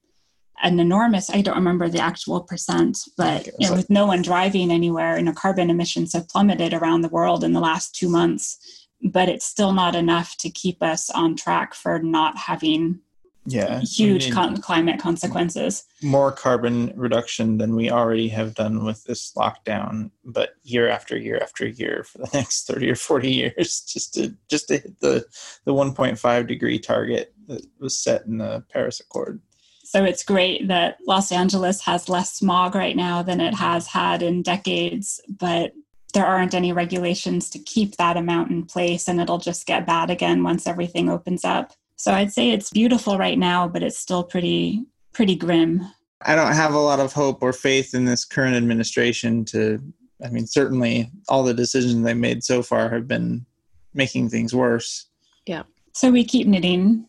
an 0.63 0.80
enormous 0.80 1.30
i 1.30 1.41
don't 1.41 1.56
remember 1.56 1.89
the 1.89 2.00
actual 2.00 2.41
percent 2.41 2.98
but 3.17 3.48
you 3.60 3.69
know, 3.69 3.76
with 3.76 3.89
no 3.89 4.06
one 4.06 4.21
driving 4.21 4.71
anywhere 4.71 5.17
you 5.17 5.24
know 5.24 5.34
carbon 5.34 5.69
emissions 5.69 6.13
have 6.13 6.28
plummeted 6.30 6.74
around 6.74 7.02
the 7.02 7.10
world 7.10 7.43
in 7.43 7.54
the 7.54 7.60
last 7.60 7.93
two 7.95 8.10
months 8.10 8.88
but 9.04 9.30
it's 9.30 9.45
still 9.45 9.74
not 9.74 9.95
enough 9.95 10.36
to 10.38 10.50
keep 10.50 10.82
us 10.82 11.10
on 11.10 11.36
track 11.36 11.74
for 11.74 12.00
not 12.00 12.38
having 12.38 13.00
Yeah. 13.45 13.82
huge 13.82 14.32
con- 14.32 14.62
climate 14.62 15.00
consequences 15.00 15.84
more 16.02 16.32
carbon 16.32 16.93
reduction 16.95 17.58
than 17.58 17.76
we 17.76 17.91
already 17.91 18.30
have 18.30 18.54
done 18.54 18.86
with 18.86 19.04
this 19.04 19.34
lockdown, 19.36 20.12
but 20.24 20.52
year 20.63 20.88
after 20.88 21.17
year 21.17 21.39
after 21.41 21.67
year 21.67 22.04
for 22.04 22.19
the 22.19 22.30
next 22.34 22.67
30 22.67 22.91
or 22.91 22.95
40 22.95 23.32
years 23.32 23.82
just 23.82 24.13
to 24.13 24.36
just 24.50 24.67
to 24.69 24.78
hit 24.78 25.00
the 25.00 25.26
the 25.65 25.74
1.5 25.74 26.48
degree 26.48 26.80
target 26.80 27.35
that 27.47 27.65
was 27.79 27.97
set 27.97 28.25
in 28.25 28.38
the 28.38 28.63
Paris 28.71 28.99
Accord. 28.99 29.41
so 29.84 30.03
it's 30.03 30.23
great 30.23 30.67
that 30.67 30.97
los 31.08 31.31
angeles 31.31 31.81
has 31.81 32.10
less 32.10 32.34
smog 32.34 32.75
right 32.75 32.96
now 32.96 33.21
than 33.21 33.39
it 33.41 33.54
has 33.54 33.87
had 33.87 34.21
in 34.21 34.41
decades 34.41 35.21
but 35.39 35.73
there 36.13 36.25
aren't 36.25 36.54
any 36.54 36.71
regulations 36.71 37.50
to 37.50 37.60
keep 37.60 37.98
that 37.98 38.17
amount 38.17 38.50
in 38.50 38.65
place 38.65 39.08
and 39.08 39.19
it'll 39.19 39.37
just 39.37 39.65
get 39.65 39.85
bad 39.85 40.10
again 40.10 40.43
once 40.43 40.65
everything 40.67 41.10
opens 41.10 41.43
up 41.46 41.73
so 41.96 42.12
i'd 42.13 42.31
say 42.31 42.52
it's 42.52 42.69
beautiful 42.69 43.17
right 43.17 43.37
now 43.37 43.67
but 43.67 43.83
it's 43.83 43.98
still 44.00 44.23
pretty 44.23 44.83
pretty 45.13 45.35
grim 45.35 45.81
I 46.21 46.33
don't 46.33 46.54
have 46.54 46.73
a 46.73 46.79
lot 46.79 47.00
of 47.00 47.13
hope 47.13 47.43
or 47.43 47.54
faith 47.54 47.93
in 47.93 48.06
this 48.06 48.25
current 48.25 48.56
administration 48.56 49.46
to 49.46 49.79
I 50.23 50.29
mean 50.29 50.48
certainly 50.48 51.12
all 51.27 51.43
the 51.43 51.54
decisions 51.54 52.04
they 52.04 52.13
made 52.15 52.43
so 52.43 52.63
far 52.63 52.89
have 52.89 53.08
been 53.08 53.46
making 53.93 54.29
things 54.29 54.56
worse. 54.56 55.08
Yeah. 55.46 55.63
So 55.93 56.10
we 56.12 56.23
keep 56.23 56.48
knitting 56.48 57.06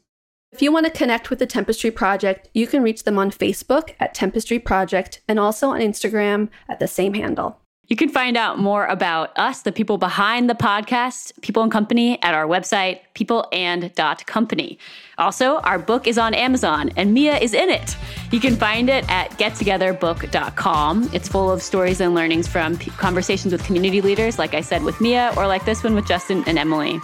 If 0.53 0.63
you 0.63 0.73
want 0.73 0.87
to 0.87 0.93
connect 0.93 1.29
with 1.29 1.39
the 1.39 1.47
Tempestry 1.47 1.91
Project, 1.91 2.49
you 2.55 2.67
can 2.67 2.83
reach 2.83 3.03
them 3.05 3.19
on 3.19 3.31
Facebook 3.31 3.95
at 3.99 4.15
Tempestry 4.15 4.59
Project 4.59 5.21
and 5.29 5.39
also 5.39 5.71
on 5.71 5.81
Instagram 5.81 6.49
at 6.69 6.79
the 6.79 6.87
same 6.87 7.15
handle. 7.15 7.61
You 7.89 7.95
can 7.95 8.09
find 8.09 8.37
out 8.37 8.59
more 8.59 8.87
about 8.87 9.37
us, 9.39 9.63
the 9.63 9.71
people 9.71 9.97
behind 9.97 10.51
the 10.51 10.55
podcast, 10.55 11.41
People 11.41 11.63
and 11.63 11.71
Company, 11.71 12.21
at 12.23 12.35
our 12.35 12.47
website, 12.47 13.01
peopleand.company. 13.15 14.79
Also, 15.19 15.59
our 15.59 15.79
book 15.79 16.09
is 16.09 16.19
on 16.19 16.35
Amazon 16.35 16.91
and 16.97 17.15
Mia 17.15 17.39
is 17.39 17.55
in 17.55 17.69
it. 17.69 17.97
You 18.33 18.41
can 18.41 18.57
find 18.57 18.89
it 18.91 19.09
at 19.09 19.31
gettogetherbook.com. 19.33 21.11
It's 21.13 21.29
full 21.29 21.51
of 21.51 21.63
stories 21.63 22.01
and 22.01 22.15
learnings 22.15 22.49
from 22.49 22.77
conversations 22.77 23.53
with 23.53 23.63
community 23.65 24.01
leaders, 24.01 24.37
like 24.37 24.55
I 24.55 24.63
said 24.63 24.83
with 24.83 25.01
Mia, 25.01 25.33
or 25.37 25.47
like 25.47 25.65
this 25.65 25.85
one 25.85 25.95
with 25.95 26.09
Justin 26.09 26.43
and 26.49 26.59
Emily. 26.59 27.01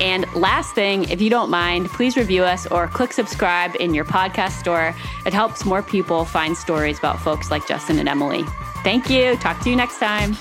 And 0.00 0.32
last 0.34 0.74
thing, 0.74 1.08
if 1.08 1.20
you 1.20 1.30
don't 1.30 1.50
mind, 1.50 1.88
please 1.88 2.16
review 2.16 2.44
us 2.44 2.66
or 2.66 2.88
click 2.88 3.12
subscribe 3.12 3.74
in 3.80 3.94
your 3.94 4.04
podcast 4.04 4.58
store. 4.58 4.94
It 5.24 5.32
helps 5.32 5.64
more 5.64 5.82
people 5.82 6.24
find 6.24 6.56
stories 6.56 6.98
about 6.98 7.20
folks 7.20 7.50
like 7.50 7.66
Justin 7.66 7.98
and 7.98 8.08
Emily. 8.08 8.44
Thank 8.82 9.08
you. 9.08 9.36
Talk 9.36 9.60
to 9.60 9.70
you 9.70 9.76
next 9.76 9.98
time. 9.98 10.36